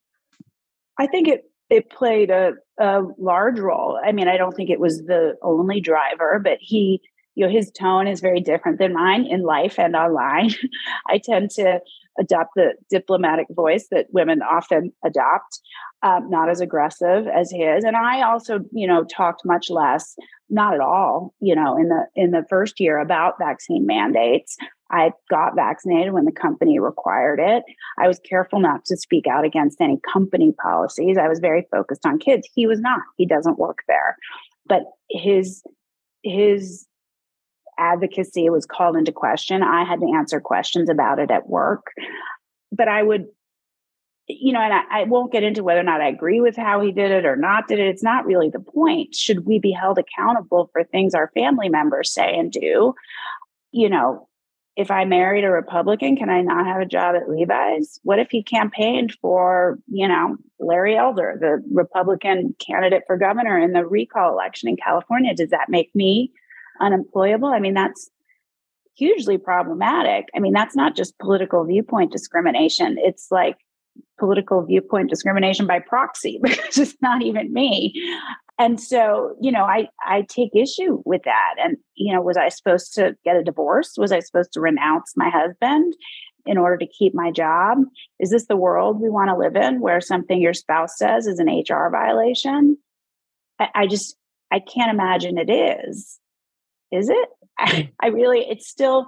I 0.97 1.05
think 1.05 1.27
it 1.27 1.43
it 1.69 1.91
played 1.91 2.31
a, 2.31 2.53
a 2.79 3.01
large 3.17 3.59
role. 3.59 3.99
I 4.03 4.11
mean, 4.11 4.27
I 4.27 4.37
don't 4.37 4.53
think 4.53 4.69
it 4.69 4.79
was 4.79 4.99
the 5.03 5.35
only 5.41 5.79
driver, 5.79 6.39
but 6.43 6.57
he, 6.59 7.01
you 7.35 7.45
know, 7.45 7.51
his 7.51 7.71
tone 7.71 8.07
is 8.07 8.21
very 8.21 8.41
different 8.41 8.79
than 8.79 8.93
mine 8.93 9.25
in 9.25 9.43
life 9.43 9.79
and 9.79 9.95
online. 9.95 10.51
I 11.07 11.19
tend 11.23 11.51
to 11.51 11.79
adopt 12.19 12.51
the 12.55 12.73
diplomatic 12.89 13.47
voice 13.51 13.87
that 13.91 14.07
women 14.11 14.41
often 14.41 14.93
adopt, 15.03 15.59
um, 16.01 16.29
not 16.29 16.49
as 16.49 16.61
aggressive 16.61 17.27
as 17.27 17.51
his. 17.51 17.83
And 17.83 17.97
I 17.97 18.21
also, 18.21 18.59
you 18.71 18.87
know, 18.87 19.03
talked 19.03 19.41
much 19.45 19.69
less, 19.69 20.15
not 20.49 20.73
at 20.73 20.79
all, 20.79 21.33
you 21.41 21.55
know, 21.55 21.77
in 21.77 21.89
the 21.89 22.05
in 22.15 22.31
the 22.31 22.45
first 22.49 22.79
year 22.79 22.99
about 22.99 23.37
vaccine 23.39 23.85
mandates. 23.85 24.55
I 24.91 25.11
got 25.29 25.55
vaccinated 25.55 26.13
when 26.13 26.25
the 26.25 26.31
company 26.31 26.79
required 26.79 27.39
it. 27.39 27.63
I 27.99 28.07
was 28.07 28.19
careful 28.19 28.59
not 28.59 28.85
to 28.85 28.97
speak 28.97 29.25
out 29.27 29.43
against 29.43 29.81
any 29.81 29.99
company 30.13 30.53
policies. 30.61 31.17
I 31.17 31.27
was 31.27 31.39
very 31.39 31.67
focused 31.71 32.05
on 32.05 32.19
kids. 32.19 32.47
He 32.53 32.67
was 32.67 32.79
not. 32.79 33.01
He 33.17 33.25
doesn't 33.25 33.57
work 33.57 33.79
there. 33.87 34.17
But 34.67 34.83
his 35.09 35.63
his 36.23 36.87
advocacy 37.77 38.49
was 38.49 38.65
called 38.65 38.95
into 38.95 39.11
question. 39.11 39.63
I 39.63 39.83
had 39.83 39.99
to 39.99 40.13
answer 40.15 40.39
questions 40.39 40.89
about 40.89 41.19
it 41.19 41.31
at 41.31 41.49
work. 41.49 41.91
But 42.71 42.87
I 42.87 43.03
would 43.03 43.27
you 44.27 44.53
know, 44.53 44.61
and 44.61 44.73
I, 44.73 44.81
I, 44.89 45.03
won't 45.03 45.31
get 45.31 45.43
into 45.43 45.63
whether 45.63 45.79
or 45.79 45.83
not 45.83 46.01
I 46.01 46.07
agree 46.07 46.41
with 46.41 46.55
how 46.55 46.81
he 46.81 46.91
did 46.91 47.11
it 47.11 47.27
or 47.27 47.35
not 47.35 47.67
did 47.67 47.77
it. 47.77 47.87
It's 47.87 48.01
not 48.01 48.25
really 48.25 48.49
the 48.49 48.59
point. 48.59 49.13
Should 49.13 49.45
we 49.45 49.59
be 49.59 49.71
held 49.71 49.99
accountable 49.99 50.69
for 50.73 50.83
things 50.83 51.13
our 51.13 51.29
family 51.35 51.69
members 51.69 52.11
say 52.11 52.35
and 52.35 52.51
do? 52.51 52.95
You 53.71 53.89
know, 53.89 54.27
if 54.75 54.91
I 54.91 55.05
married 55.05 55.45
a 55.45 55.51
Republican, 55.51 56.17
can 56.17 56.29
I 56.29 56.41
not 56.41 56.65
have 56.65 56.81
a 56.81 56.85
job 56.85 57.15
at 57.15 57.29
Levi's? 57.29 57.99
What 58.03 58.19
if 58.19 58.29
he 58.29 58.43
campaigned 58.43 59.15
for, 59.21 59.79
you 59.87 60.07
know, 60.07 60.35
Larry 60.59 60.97
Elder, 60.97 61.37
the 61.39 61.63
Republican 61.73 62.55
candidate 62.65 63.03
for 63.07 63.17
governor 63.17 63.57
in 63.57 63.71
the 63.71 63.85
recall 63.85 64.33
election 64.33 64.67
in 64.67 64.75
California? 64.75 65.33
Does 65.33 65.51
that 65.51 65.69
make 65.69 65.95
me 65.95 66.31
unemployable? 66.81 67.47
I 67.47 67.59
mean, 67.59 67.73
that's 67.73 68.09
hugely 68.97 69.37
problematic. 69.37 70.25
I 70.35 70.39
mean, 70.39 70.53
that's 70.53 70.75
not 70.75 70.95
just 70.95 71.17
political 71.19 71.63
viewpoint 71.65 72.11
discrimination. 72.11 72.97
It's 72.99 73.27
like 73.31 73.57
political 74.17 74.63
viewpoint 74.63 75.09
discrimination 75.09 75.67
by 75.67 75.79
proxy 75.79 76.39
because 76.43 76.77
it's 76.77 76.95
not 77.01 77.21
even 77.21 77.53
me. 77.53 77.93
And 78.57 78.79
so 78.79 79.35
you 79.41 79.51
know 79.51 79.65
i 79.65 79.87
i 80.05 80.25
take 80.29 80.55
issue 80.55 81.01
with 81.05 81.23
that. 81.23 81.55
And 81.61 81.77
you 81.95 82.13
know 82.13 82.21
was 82.21 82.37
i 82.37 82.49
supposed 82.49 82.93
to 82.95 83.15
get 83.25 83.35
a 83.35 83.43
divorce? 83.43 83.95
Was 83.97 84.11
i 84.11 84.19
supposed 84.19 84.53
to 84.53 84.61
renounce 84.61 85.13
my 85.15 85.29
husband 85.29 85.93
in 86.45 86.57
order 86.57 86.77
to 86.77 86.87
keep 86.87 87.13
my 87.13 87.31
job? 87.31 87.79
Is 88.19 88.29
this 88.29 88.45
the 88.45 88.55
world 88.55 89.01
we 89.01 89.09
want 89.09 89.29
to 89.29 89.37
live 89.37 89.55
in 89.55 89.81
where 89.81 89.99
something 89.99 90.39
your 90.39 90.53
spouse 90.53 90.97
says 90.97 91.27
is 91.27 91.39
an 91.39 91.47
hr 91.47 91.89
violation? 91.91 92.77
I, 93.59 93.69
I 93.75 93.87
just 93.87 94.15
i 94.51 94.59
can't 94.59 94.91
imagine 94.91 95.37
it 95.37 95.49
is. 95.51 96.19
Is 96.91 97.09
it? 97.09 97.29
I, 97.57 97.89
I 98.01 98.07
really 98.07 98.39
it's 98.39 98.67
still 98.67 99.07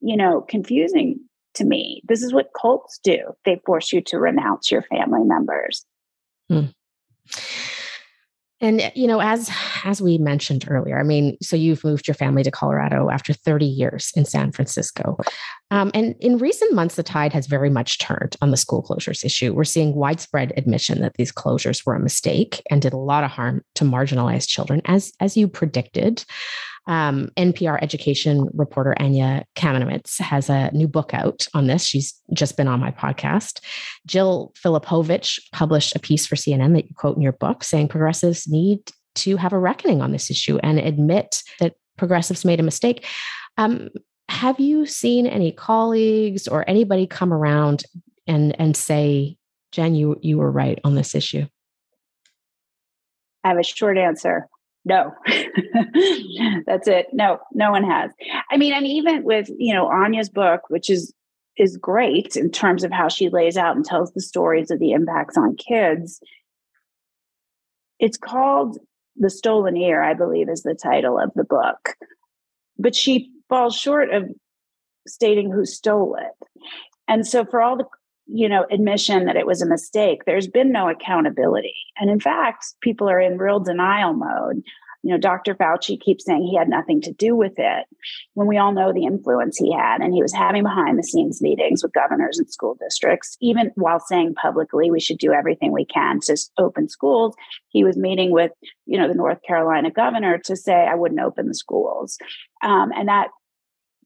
you 0.00 0.16
know 0.16 0.42
confusing 0.42 1.20
to 1.56 1.64
me 1.64 2.02
this 2.08 2.22
is 2.22 2.32
what 2.32 2.50
cults 2.60 3.00
do 3.02 3.18
they 3.44 3.60
force 3.66 3.92
you 3.92 4.00
to 4.00 4.18
renounce 4.18 4.70
your 4.70 4.82
family 4.82 5.24
members 5.24 5.84
hmm. 6.48 6.66
And 8.60 8.90
you 8.94 9.06
know, 9.06 9.20
as 9.20 9.50
as 9.84 10.00
we 10.00 10.16
mentioned 10.16 10.64
earlier, 10.68 10.98
I 10.98 11.02
mean, 11.02 11.36
so 11.42 11.56
you've 11.56 11.84
moved 11.84 12.08
your 12.08 12.14
family 12.14 12.42
to 12.42 12.50
Colorado 12.50 13.10
after 13.10 13.34
30 13.34 13.66
years 13.66 14.10
in 14.16 14.24
San 14.24 14.50
Francisco. 14.50 15.18
Um, 15.70 15.90
and 15.92 16.14
in 16.20 16.38
recent 16.38 16.72
months, 16.72 16.94
the 16.94 17.02
tide 17.02 17.34
has 17.34 17.46
very 17.46 17.68
much 17.68 17.98
turned 17.98 18.34
on 18.40 18.50
the 18.50 18.56
school 18.56 18.82
closures 18.82 19.24
issue. 19.24 19.52
We're 19.52 19.64
seeing 19.64 19.94
widespread 19.94 20.54
admission 20.56 21.02
that 21.02 21.14
these 21.18 21.32
closures 21.32 21.84
were 21.84 21.94
a 21.94 22.00
mistake 22.00 22.62
and 22.70 22.80
did 22.80 22.94
a 22.94 22.98
lot 22.98 23.24
of 23.24 23.30
harm 23.30 23.62
to 23.74 23.84
marginalized 23.84 24.48
children, 24.48 24.80
as 24.86 25.12
as 25.20 25.36
you 25.36 25.48
predicted. 25.48 26.24
Um, 26.86 27.30
NPR 27.36 27.78
education 27.82 28.48
reporter 28.54 28.94
Anya 29.00 29.44
Kamenetz 29.56 30.20
has 30.20 30.48
a 30.48 30.70
new 30.72 30.86
book 30.86 31.12
out 31.12 31.46
on 31.52 31.66
this. 31.66 31.84
She's 31.84 32.14
just 32.32 32.56
been 32.56 32.68
on 32.68 32.80
my 32.80 32.92
podcast. 32.92 33.60
Jill 34.06 34.52
Filipovic 34.62 35.40
published 35.52 35.96
a 35.96 35.98
piece 35.98 36.26
for 36.26 36.36
CNN 36.36 36.74
that 36.74 36.88
you 36.88 36.94
quote 36.94 37.16
in 37.16 37.22
your 37.22 37.32
book 37.32 37.64
saying 37.64 37.88
progressives 37.88 38.46
need 38.48 38.78
to 39.16 39.36
have 39.36 39.52
a 39.52 39.58
reckoning 39.58 40.00
on 40.00 40.12
this 40.12 40.30
issue 40.30 40.58
and 40.62 40.78
admit 40.78 41.42
that 41.58 41.74
progressives 41.96 42.44
made 42.44 42.60
a 42.60 42.62
mistake. 42.62 43.04
Um, 43.56 43.88
have 44.28 44.60
you 44.60 44.86
seen 44.86 45.26
any 45.26 45.52
colleagues 45.52 46.46
or 46.46 46.68
anybody 46.68 47.06
come 47.06 47.32
around 47.32 47.84
and 48.26 48.54
and 48.60 48.76
say, 48.76 49.36
Jen, 49.72 49.94
you 49.94 50.18
you 50.20 50.38
were 50.38 50.50
right 50.50 50.78
on 50.84 50.94
this 50.94 51.14
issue? 51.14 51.46
I 53.44 53.48
have 53.48 53.58
a 53.58 53.62
short 53.62 53.96
answer 53.96 54.48
no 54.86 55.12
that's 56.66 56.88
it 56.88 57.06
no 57.12 57.38
no 57.52 57.70
one 57.70 57.84
has 57.84 58.10
i 58.50 58.56
mean 58.56 58.72
and 58.72 58.86
even 58.86 59.22
with 59.24 59.50
you 59.58 59.74
know 59.74 59.90
anya's 59.90 60.30
book 60.30 60.62
which 60.68 60.88
is 60.88 61.12
is 61.56 61.76
great 61.76 62.36
in 62.36 62.50
terms 62.50 62.84
of 62.84 62.92
how 62.92 63.08
she 63.08 63.28
lays 63.28 63.56
out 63.56 63.76
and 63.76 63.84
tells 63.84 64.12
the 64.12 64.20
stories 64.20 64.70
of 64.70 64.78
the 64.78 64.92
impacts 64.92 65.36
on 65.36 65.56
kids. 65.56 66.20
It's 67.98 68.18
called 68.18 68.78
The 69.16 69.30
Stolen 69.30 69.76
Year 69.76 70.02
I 70.02 70.14
believe, 70.14 70.48
is 70.48 70.62
the 70.62 70.74
title 70.74 71.18
of 71.18 71.32
the 71.34 71.44
book. 71.44 71.94
But 72.78 72.94
she 72.94 73.30
falls 73.48 73.74
short 73.74 74.12
of 74.12 74.28
stating 75.06 75.50
who 75.50 75.64
stole 75.64 76.16
it. 76.16 76.60
And 77.08 77.26
so, 77.26 77.44
for 77.44 77.62
all 77.62 77.76
the 77.76 77.86
you 78.26 78.48
know 78.48 78.66
admission 78.70 79.26
that 79.26 79.36
it 79.36 79.46
was 79.46 79.62
a 79.62 79.66
mistake 79.66 80.24
there's 80.26 80.48
been 80.48 80.72
no 80.72 80.88
accountability 80.88 81.74
and 81.96 82.10
in 82.10 82.20
fact 82.20 82.64
people 82.80 83.08
are 83.08 83.20
in 83.20 83.38
real 83.38 83.60
denial 83.60 84.12
mode 84.12 84.62
you 85.06 85.12
know, 85.12 85.18
Dr. 85.18 85.54
Fauci 85.54 86.00
keeps 86.00 86.24
saying 86.24 86.42
he 86.42 86.56
had 86.56 86.68
nothing 86.68 87.00
to 87.02 87.12
do 87.12 87.36
with 87.36 87.52
it 87.58 87.86
when 88.34 88.48
we 88.48 88.58
all 88.58 88.72
know 88.72 88.92
the 88.92 89.04
influence 89.04 89.56
he 89.56 89.72
had. 89.72 90.00
And 90.00 90.12
he 90.12 90.20
was 90.20 90.32
having 90.32 90.64
behind 90.64 90.98
the 90.98 91.04
scenes 91.04 91.40
meetings 91.40 91.80
with 91.80 91.92
governors 91.92 92.38
and 92.38 92.50
school 92.50 92.76
districts, 92.80 93.36
even 93.40 93.70
while 93.76 94.00
saying 94.00 94.34
publicly 94.34 94.90
we 94.90 94.98
should 94.98 95.18
do 95.18 95.32
everything 95.32 95.70
we 95.70 95.84
can 95.84 96.18
to 96.22 96.36
open 96.58 96.88
schools. 96.88 97.36
He 97.68 97.84
was 97.84 97.96
meeting 97.96 98.32
with, 98.32 98.50
you 98.84 98.98
know, 98.98 99.06
the 99.06 99.14
North 99.14 99.38
Carolina 99.46 99.92
governor 99.92 100.38
to 100.38 100.56
say, 100.56 100.74
I 100.74 100.96
wouldn't 100.96 101.20
open 101.20 101.46
the 101.46 101.54
schools. 101.54 102.18
Um, 102.64 102.90
and 102.92 103.06
that 103.06 103.28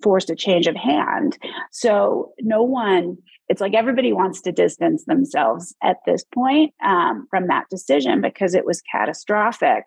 forced 0.02 0.28
a 0.28 0.36
change 0.36 0.66
of 0.66 0.76
hand. 0.76 1.38
So 1.70 2.32
no 2.40 2.62
one, 2.62 3.16
it's 3.50 3.60
like 3.60 3.74
everybody 3.74 4.12
wants 4.12 4.40
to 4.42 4.52
distance 4.52 5.04
themselves 5.06 5.74
at 5.82 5.96
this 6.06 6.22
point 6.32 6.72
um, 6.84 7.26
from 7.30 7.48
that 7.48 7.68
decision 7.68 8.20
because 8.20 8.54
it 8.54 8.64
was 8.64 8.80
catastrophic 8.80 9.86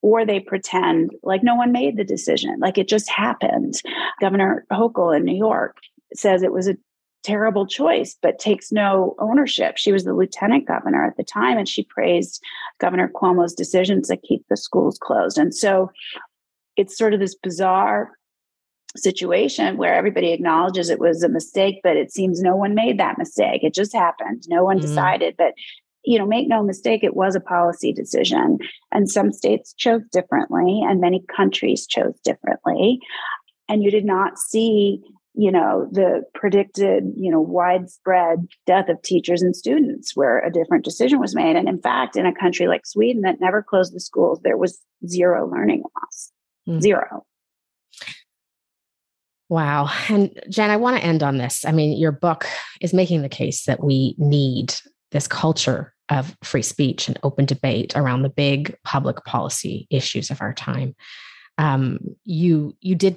or 0.00 0.24
they 0.24 0.38
pretend 0.38 1.10
like 1.24 1.42
no 1.42 1.56
one 1.56 1.72
made 1.72 1.96
the 1.96 2.04
decision, 2.04 2.56
like 2.60 2.78
it 2.78 2.86
just 2.86 3.10
happened. 3.10 3.74
Governor 4.20 4.64
Hochul 4.70 5.16
in 5.16 5.24
New 5.24 5.36
York 5.36 5.76
says 6.14 6.44
it 6.44 6.52
was 6.52 6.68
a 6.68 6.76
terrible 7.24 7.66
choice, 7.66 8.16
but 8.22 8.38
takes 8.38 8.70
no 8.70 9.16
ownership. 9.18 9.76
She 9.76 9.90
was 9.90 10.04
the 10.04 10.14
lieutenant 10.14 10.68
governor 10.68 11.04
at 11.04 11.16
the 11.16 11.24
time, 11.24 11.58
and 11.58 11.68
she 11.68 11.82
praised 11.82 12.40
Governor 12.78 13.10
Cuomo's 13.12 13.54
decision 13.54 14.02
to 14.02 14.16
keep 14.16 14.44
the 14.48 14.56
schools 14.56 14.98
closed. 15.02 15.36
And 15.36 15.52
so 15.52 15.90
it's 16.76 16.96
sort 16.96 17.12
of 17.12 17.18
this 17.18 17.34
bizarre 17.34 18.12
situation 18.96 19.76
where 19.76 19.94
everybody 19.94 20.32
acknowledges 20.32 20.88
it 20.88 21.00
was 21.00 21.22
a 21.22 21.28
mistake, 21.28 21.80
but 21.82 21.96
it 21.96 22.12
seems 22.12 22.40
no 22.40 22.56
one 22.56 22.74
made 22.74 22.98
that 22.98 23.18
mistake. 23.18 23.64
It 23.64 23.74
just 23.74 23.92
happened. 23.92 24.44
No 24.48 24.64
one 24.64 24.78
mm-hmm. 24.78 24.86
decided, 24.86 25.34
but 25.36 25.54
you 26.04 26.18
know, 26.18 26.26
make 26.26 26.48
no 26.48 26.62
mistake, 26.62 27.02
it 27.02 27.16
was 27.16 27.34
a 27.34 27.40
policy 27.40 27.92
decision. 27.92 28.58
And 28.92 29.10
some 29.10 29.32
states 29.32 29.74
chose 29.76 30.02
differently, 30.12 30.82
and 30.84 31.00
many 31.00 31.24
countries 31.34 31.86
chose 31.86 32.18
differently. 32.24 32.98
And 33.68 33.82
you 33.82 33.90
did 33.90 34.04
not 34.04 34.38
see, 34.38 35.00
you 35.34 35.50
know, 35.50 35.88
the 35.90 36.22
predicted, 36.34 37.04
you 37.16 37.30
know, 37.30 37.40
widespread 37.40 38.46
death 38.66 38.88
of 38.88 39.00
teachers 39.02 39.40
and 39.40 39.56
students 39.56 40.14
where 40.14 40.40
a 40.40 40.52
different 40.52 40.84
decision 40.84 41.20
was 41.20 41.34
made. 41.34 41.56
And 41.56 41.68
in 41.68 41.80
fact, 41.80 42.16
in 42.16 42.26
a 42.26 42.34
country 42.34 42.68
like 42.68 42.86
Sweden 42.86 43.22
that 43.22 43.40
never 43.40 43.62
closed 43.62 43.94
the 43.94 44.00
schools, 44.00 44.40
there 44.44 44.58
was 44.58 44.80
zero 45.06 45.50
learning 45.50 45.82
loss. 45.82 46.32
Mm. 46.68 46.82
Zero. 46.82 47.24
Wow. 49.54 49.88
And 50.08 50.36
Jen, 50.48 50.70
I 50.70 50.76
want 50.76 50.96
to 50.96 51.04
end 51.04 51.22
on 51.22 51.38
this. 51.38 51.64
I 51.64 51.70
mean, 51.70 51.96
your 51.96 52.10
book 52.10 52.44
is 52.80 52.92
making 52.92 53.22
the 53.22 53.28
case 53.28 53.66
that 53.66 53.84
we 53.84 54.16
need 54.18 54.74
this 55.12 55.28
culture 55.28 55.94
of 56.08 56.36
free 56.42 56.60
speech 56.60 57.06
and 57.06 57.20
open 57.22 57.44
debate 57.44 57.92
around 57.94 58.22
the 58.22 58.30
big 58.30 58.76
public 58.82 59.24
policy 59.24 59.86
issues 59.90 60.32
of 60.32 60.42
our 60.42 60.52
time. 60.52 60.96
Um, 61.56 62.00
you 62.24 62.76
you 62.80 62.96
did 62.96 63.16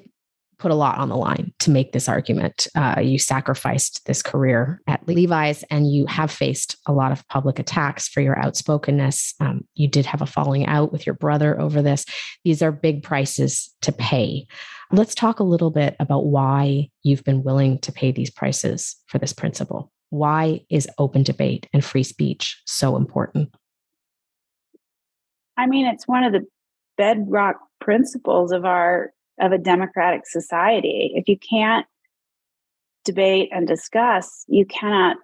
put 0.60 0.70
a 0.70 0.76
lot 0.76 1.00
on 1.00 1.10
the 1.10 1.16
line 1.16 1.54
to 1.62 1.72
make 1.72 1.92
this 1.92 2.08
argument. 2.08 2.68
Uh, 2.76 3.00
you 3.02 3.18
sacrificed 3.18 4.06
this 4.06 4.22
career 4.22 4.80
at 4.86 5.08
Levi's, 5.08 5.64
and 5.72 5.92
you 5.92 6.06
have 6.06 6.30
faced 6.30 6.78
a 6.86 6.94
lot 6.94 7.12
of 7.12 7.28
public 7.30 7.58
attacks 7.58 8.08
for 8.08 8.22
your 8.22 8.38
outspokenness. 8.38 9.34
Um, 9.40 9.68
you 9.74 9.88
did 9.88 10.06
have 10.06 10.22
a 10.22 10.28
falling 10.28 10.68
out 10.68 10.92
with 10.92 11.08
your 11.08 11.16
brother 11.16 11.60
over 11.60 11.82
this. 11.82 12.06
These 12.44 12.62
are 12.62 12.72
big 12.72 13.02
prices 13.02 13.74
to 13.82 13.92
pay. 13.92 14.46
Let's 14.92 15.16
talk 15.16 15.40
a 15.40 15.44
little 15.44 15.72
bit 15.72 15.96
about 16.00 16.28
why 16.28 16.90
you've 17.04 17.24
been 17.24 17.44
willing 17.44 17.80
to 17.80 17.92
pay 17.92 18.12
these 18.12 18.30
prices 18.30 18.96
for 19.08 19.18
this 19.18 19.34
principle. 19.34 19.92
Why 20.10 20.62
is 20.70 20.88
open 20.98 21.24
debate 21.24 21.68
and 21.74 21.84
free 21.84 22.04
speech 22.04 22.62
so 22.66 22.96
important? 22.96 23.54
I 25.58 25.66
mean, 25.66 25.88
it's 25.88 26.08
one 26.08 26.24
of 26.24 26.32
the 26.32 26.46
bedrock 26.98 27.58
principles 27.82 28.52
of 28.52 28.64
our 28.64 29.12
of 29.40 29.52
a 29.52 29.58
democratic 29.58 30.26
society. 30.26 31.12
If 31.16 31.28
you 31.28 31.38
can't 31.38 31.86
debate 33.06 33.50
and 33.52 33.68
discuss, 33.68 34.46
you 34.48 34.66
cannot 34.66 35.18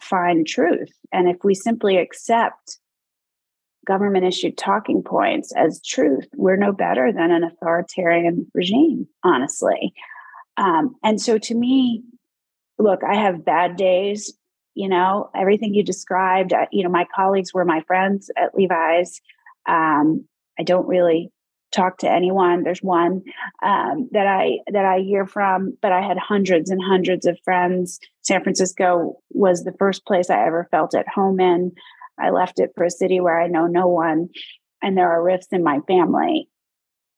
find 0.00 0.46
truth. 0.46 0.92
And 1.12 1.28
if 1.28 1.36
we 1.42 1.54
simply 1.54 1.96
accept 1.96 2.78
government 3.86 4.24
issued 4.24 4.58
talking 4.58 5.02
points 5.02 5.52
as 5.56 5.80
truth, 5.82 6.26
we're 6.34 6.56
no 6.56 6.72
better 6.72 7.12
than 7.12 7.30
an 7.30 7.44
authoritarian 7.44 8.46
regime, 8.54 9.06
honestly. 9.24 9.94
Um, 10.56 10.96
and 11.02 11.20
so 11.20 11.38
to 11.38 11.54
me, 11.54 12.02
look, 12.78 13.00
I 13.04 13.16
have 13.16 13.44
bad 13.44 13.76
days, 13.76 14.34
you 14.74 14.88
know, 14.88 15.30
everything 15.34 15.74
you 15.74 15.82
described. 15.82 16.52
You 16.72 16.84
know, 16.84 16.90
my 16.90 17.06
colleagues 17.14 17.54
were 17.54 17.64
my 17.64 17.80
friends 17.86 18.30
at 18.36 18.54
Levi's. 18.54 19.20
Um, 19.68 20.26
I 20.58 20.62
don't 20.62 20.86
really 20.86 21.30
talk 21.72 21.98
to 21.98 22.10
anyone. 22.10 22.62
There's 22.62 22.82
one 22.82 23.22
um, 23.62 24.08
that 24.12 24.26
I 24.26 24.58
that 24.72 24.84
I 24.84 25.00
hear 25.00 25.26
from, 25.26 25.76
but 25.82 25.92
I 25.92 26.00
had 26.00 26.18
hundreds 26.18 26.70
and 26.70 26.80
hundreds 26.82 27.26
of 27.26 27.38
friends. 27.44 28.00
San 28.22 28.42
Francisco 28.42 29.18
was 29.30 29.64
the 29.64 29.74
first 29.78 30.06
place 30.06 30.30
I 30.30 30.46
ever 30.46 30.68
felt 30.70 30.94
at 30.94 31.08
home 31.08 31.40
in. 31.40 31.72
I 32.18 32.30
left 32.30 32.58
it 32.58 32.70
for 32.74 32.84
a 32.84 32.90
city 32.90 33.20
where 33.20 33.40
I 33.40 33.46
know 33.46 33.66
no 33.66 33.86
one, 33.86 34.28
and 34.82 34.96
there 34.96 35.10
are 35.10 35.22
rifts 35.22 35.48
in 35.52 35.62
my 35.62 35.80
family. 35.86 36.48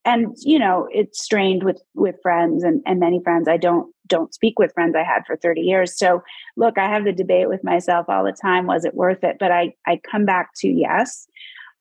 And 0.05 0.35
you 0.41 0.59
know 0.59 0.89
it's 0.91 1.23
strained 1.23 1.65
with 1.65 1.81
with 1.95 2.17
friends 2.23 2.65
and 2.65 2.83
and 2.87 3.01
many 3.01 3.21
friends. 3.23 3.49
I 3.49 3.57
don't 3.57 3.93
don't 4.07 4.33
speak 4.33 4.59
with 4.59 4.73
friends 4.73 4.97
i 4.97 5.03
had 5.03 5.27
for 5.27 5.37
30 5.37 5.61
years. 5.61 5.99
So 5.99 6.23
look 6.57 6.79
i 6.79 6.89
have 6.89 7.05
the 7.05 7.13
debate 7.13 7.49
with 7.49 7.63
myself 7.65 8.07
all 8.09 8.25
the 8.25 8.33
time 8.33 8.67
was 8.67 8.85
it 8.85 8.95
worth 8.95 9.23
it? 9.23 9.37
But 9.39 9.53
i 9.53 9.75
i 9.87 10.01
come 10.11 10.25
back 10.25 10.51
to 10.59 10.69
yes 10.69 11.27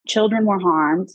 children 0.08 0.46
were 0.46 0.60
harmed 0.60 1.10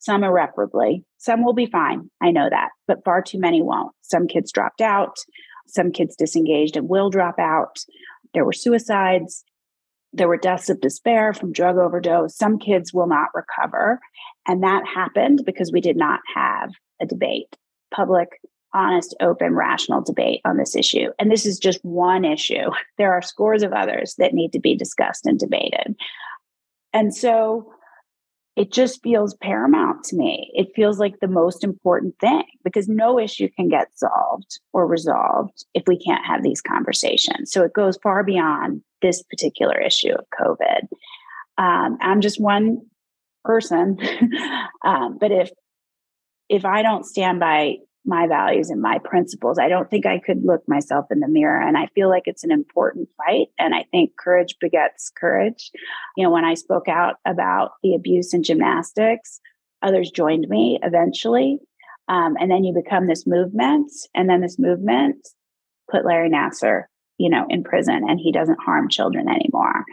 some 0.00 0.22
irreparably. 0.24 1.04
Some 1.16 1.44
will 1.44 1.54
be 1.54 1.66
fine 1.66 2.10
i 2.20 2.30
know 2.30 2.48
that 2.50 2.70
but 2.86 3.04
far 3.04 3.22
too 3.22 3.38
many 3.38 3.62
won't. 3.62 3.94
Some 4.02 4.26
kids 4.26 4.52
dropped 4.52 4.82
out 4.82 5.16
some 5.68 5.92
kids 5.92 6.16
disengaged 6.16 6.76
and 6.76 6.88
will 6.88 7.10
drop 7.10 7.38
out. 7.38 7.78
There 8.34 8.44
were 8.44 8.52
suicides 8.52 9.44
there 10.12 10.28
were 10.28 10.36
deaths 10.36 10.70
of 10.70 10.80
despair 10.80 11.32
from 11.32 11.52
drug 11.52 11.76
overdose. 11.76 12.36
Some 12.36 12.58
kids 12.58 12.92
will 12.92 13.06
not 13.06 13.28
recover. 13.34 14.00
And 14.46 14.62
that 14.62 14.82
happened 14.86 15.42
because 15.44 15.72
we 15.72 15.80
did 15.80 15.96
not 15.96 16.20
have 16.34 16.70
a 17.00 17.06
debate, 17.06 17.56
public, 17.94 18.40
honest, 18.74 19.14
open, 19.20 19.54
rational 19.54 20.02
debate 20.02 20.40
on 20.44 20.56
this 20.56 20.74
issue. 20.74 21.10
And 21.18 21.30
this 21.30 21.46
is 21.46 21.58
just 21.58 21.84
one 21.84 22.24
issue. 22.24 22.70
There 22.96 23.12
are 23.12 23.22
scores 23.22 23.62
of 23.62 23.72
others 23.72 24.14
that 24.18 24.34
need 24.34 24.52
to 24.52 24.60
be 24.60 24.76
discussed 24.76 25.24
and 25.24 25.38
debated. 25.38 25.94
And 26.92 27.14
so 27.14 27.72
it 28.56 28.72
just 28.72 29.00
feels 29.04 29.34
paramount 29.34 30.02
to 30.04 30.16
me. 30.16 30.50
It 30.52 30.74
feels 30.74 30.98
like 30.98 31.20
the 31.20 31.28
most 31.28 31.62
important 31.62 32.18
thing 32.18 32.42
because 32.64 32.88
no 32.88 33.16
issue 33.16 33.48
can 33.54 33.68
get 33.68 33.96
solved 33.96 34.58
or 34.72 34.84
resolved 34.84 35.64
if 35.74 35.84
we 35.86 35.96
can't 35.96 36.26
have 36.26 36.42
these 36.42 36.60
conversations. 36.60 37.52
So 37.52 37.62
it 37.62 37.72
goes 37.72 37.98
far 38.02 38.24
beyond 38.24 38.82
this 39.02 39.22
particular 39.22 39.80
issue 39.80 40.12
of 40.12 40.26
COVID. 40.40 40.88
Um, 41.56 41.98
I'm 42.00 42.20
just 42.20 42.40
one 42.40 42.82
person, 43.44 43.98
um, 44.84 45.18
but 45.18 45.32
if 45.32 45.50
if 46.48 46.64
I 46.64 46.82
don't 46.82 47.04
stand 47.04 47.40
by 47.40 47.76
my 48.08 48.26
values 48.26 48.70
and 48.70 48.80
my 48.80 48.98
principles. 48.98 49.58
I 49.58 49.68
don't 49.68 49.90
think 49.90 50.06
I 50.06 50.18
could 50.18 50.44
look 50.44 50.66
myself 50.66 51.06
in 51.10 51.20
the 51.20 51.28
mirror. 51.28 51.60
And 51.60 51.76
I 51.76 51.86
feel 51.94 52.08
like 52.08 52.22
it's 52.24 52.42
an 52.42 52.50
important 52.50 53.08
fight. 53.18 53.48
And 53.58 53.74
I 53.74 53.84
think 53.90 54.16
courage 54.18 54.56
begets 54.60 55.12
courage. 55.14 55.70
You 56.16 56.24
know, 56.24 56.30
when 56.30 56.44
I 56.44 56.54
spoke 56.54 56.88
out 56.88 57.16
about 57.26 57.72
the 57.82 57.94
abuse 57.94 58.32
in 58.32 58.42
gymnastics, 58.42 59.40
others 59.82 60.10
joined 60.10 60.48
me 60.48 60.78
eventually. 60.82 61.58
Um, 62.08 62.36
and 62.40 62.50
then 62.50 62.64
you 62.64 62.72
become 62.72 63.06
this 63.06 63.26
movement. 63.26 63.92
And 64.14 64.28
then 64.28 64.40
this 64.40 64.58
movement 64.58 65.28
put 65.90 66.06
Larry 66.06 66.30
Nassar, 66.30 66.84
you 67.18 67.28
know, 67.28 67.44
in 67.48 67.64
prison 67.64 68.02
and 68.08 68.18
he 68.20 68.32
doesn't 68.32 68.62
harm 68.64 68.88
children 68.88 69.28
anymore. 69.28 69.84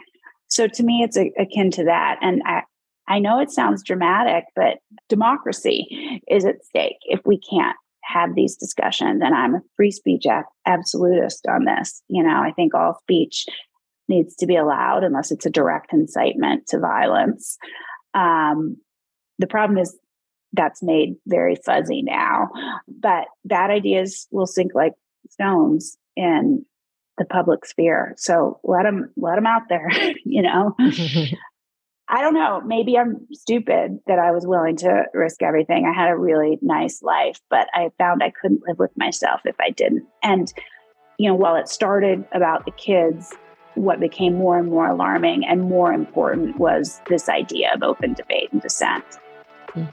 So 0.48 0.66
to 0.68 0.82
me, 0.82 1.02
it's 1.02 1.16
a, 1.16 1.32
akin 1.38 1.70
to 1.72 1.84
that. 1.84 2.18
And 2.22 2.42
I, 2.46 2.62
I 3.08 3.18
know 3.18 3.40
it 3.40 3.50
sounds 3.50 3.82
dramatic, 3.82 4.44
but 4.54 4.78
democracy 5.08 6.22
is 6.28 6.44
at 6.44 6.64
stake 6.64 6.98
if 7.02 7.20
we 7.24 7.38
can't 7.38 7.76
have 8.04 8.34
these 8.34 8.56
discussions. 8.56 9.20
And 9.22 9.34
I'm 9.34 9.56
a 9.56 9.62
free 9.76 9.90
speech 9.90 10.24
absolutist 10.66 11.46
on 11.48 11.64
this. 11.64 12.02
You 12.08 12.22
know, 12.22 12.40
I 12.40 12.52
think 12.52 12.74
all 12.74 12.98
speech 13.02 13.46
needs 14.08 14.36
to 14.36 14.46
be 14.46 14.56
allowed 14.56 15.02
unless 15.02 15.32
it's 15.32 15.46
a 15.46 15.50
direct 15.50 15.92
incitement 15.92 16.68
to 16.68 16.78
violence. 16.78 17.58
Um, 18.14 18.76
the 19.38 19.48
problem 19.48 19.78
is 19.78 19.96
that's 20.52 20.82
made 20.82 21.16
very 21.26 21.56
fuzzy 21.56 22.02
now, 22.02 22.48
but 22.88 23.26
bad 23.44 23.70
ideas 23.70 24.28
will 24.30 24.46
sink 24.46 24.72
like 24.74 24.92
stones 25.28 25.98
in 26.16 26.64
the 27.18 27.24
public 27.24 27.64
sphere. 27.64 28.14
So 28.16 28.60
let 28.64 28.84
them 28.84 29.10
let 29.16 29.36
them 29.36 29.46
out 29.46 29.62
there, 29.68 29.88
you 30.24 30.42
know. 30.42 30.74
I 32.08 32.20
don't 32.20 32.34
know. 32.34 32.60
Maybe 32.64 32.96
I'm 32.96 33.26
stupid 33.32 33.98
that 34.06 34.20
I 34.20 34.30
was 34.30 34.46
willing 34.46 34.76
to 34.76 35.04
risk 35.12 35.42
everything. 35.42 35.86
I 35.86 35.92
had 35.92 36.08
a 36.08 36.16
really 36.16 36.56
nice 36.62 37.02
life, 37.02 37.40
but 37.50 37.66
I 37.74 37.90
found 37.98 38.22
I 38.22 38.30
couldn't 38.40 38.62
live 38.66 38.78
with 38.78 38.92
myself 38.96 39.40
if 39.44 39.56
I 39.60 39.70
didn't. 39.70 40.04
And, 40.22 40.52
you 41.18 41.28
know, 41.28 41.34
while 41.34 41.56
it 41.56 41.68
started 41.68 42.24
about 42.32 42.64
the 42.64 42.70
kids, 42.70 43.34
what 43.74 43.98
became 43.98 44.34
more 44.34 44.56
and 44.56 44.68
more 44.68 44.86
alarming 44.86 45.44
and 45.46 45.62
more 45.62 45.92
important 45.92 46.58
was 46.58 47.00
this 47.08 47.28
idea 47.28 47.72
of 47.74 47.82
open 47.82 48.14
debate 48.14 48.52
and 48.52 48.62
dissent. 48.62 49.04
Hmm. 49.70 49.86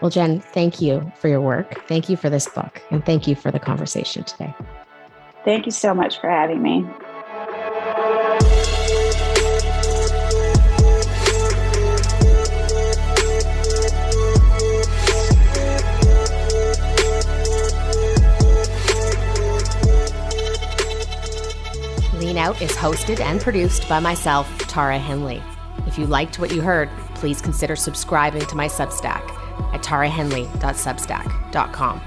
Well, 0.00 0.10
Jen, 0.10 0.40
thank 0.40 0.80
you 0.80 1.12
for 1.16 1.28
your 1.28 1.40
work. 1.40 1.86
Thank 1.86 2.08
you 2.08 2.16
for 2.16 2.30
this 2.30 2.48
book. 2.48 2.82
And 2.90 3.04
thank 3.04 3.26
you 3.26 3.34
for 3.34 3.50
the 3.50 3.60
conversation 3.60 4.24
today. 4.24 4.54
Thank 5.44 5.66
you 5.66 5.72
so 5.72 5.94
much 5.94 6.20
for 6.20 6.30
having 6.30 6.62
me. 6.62 6.86
Lean 22.18 22.38
Out 22.38 22.62
is 22.62 22.72
hosted 22.72 23.20
and 23.20 23.38
produced 23.40 23.88
by 23.88 24.00
myself, 24.00 24.48
Tara 24.60 24.98
Henley. 24.98 25.42
If 25.86 25.98
you 25.98 26.06
liked 26.06 26.38
what 26.38 26.54
you 26.54 26.62
heard, 26.62 26.88
please 27.16 27.42
consider 27.42 27.76
subscribing 27.76 28.46
to 28.46 28.56
my 28.56 28.66
Substack 28.66 29.28
at 29.74 29.82
tarahenley.substack.com. 29.82 32.00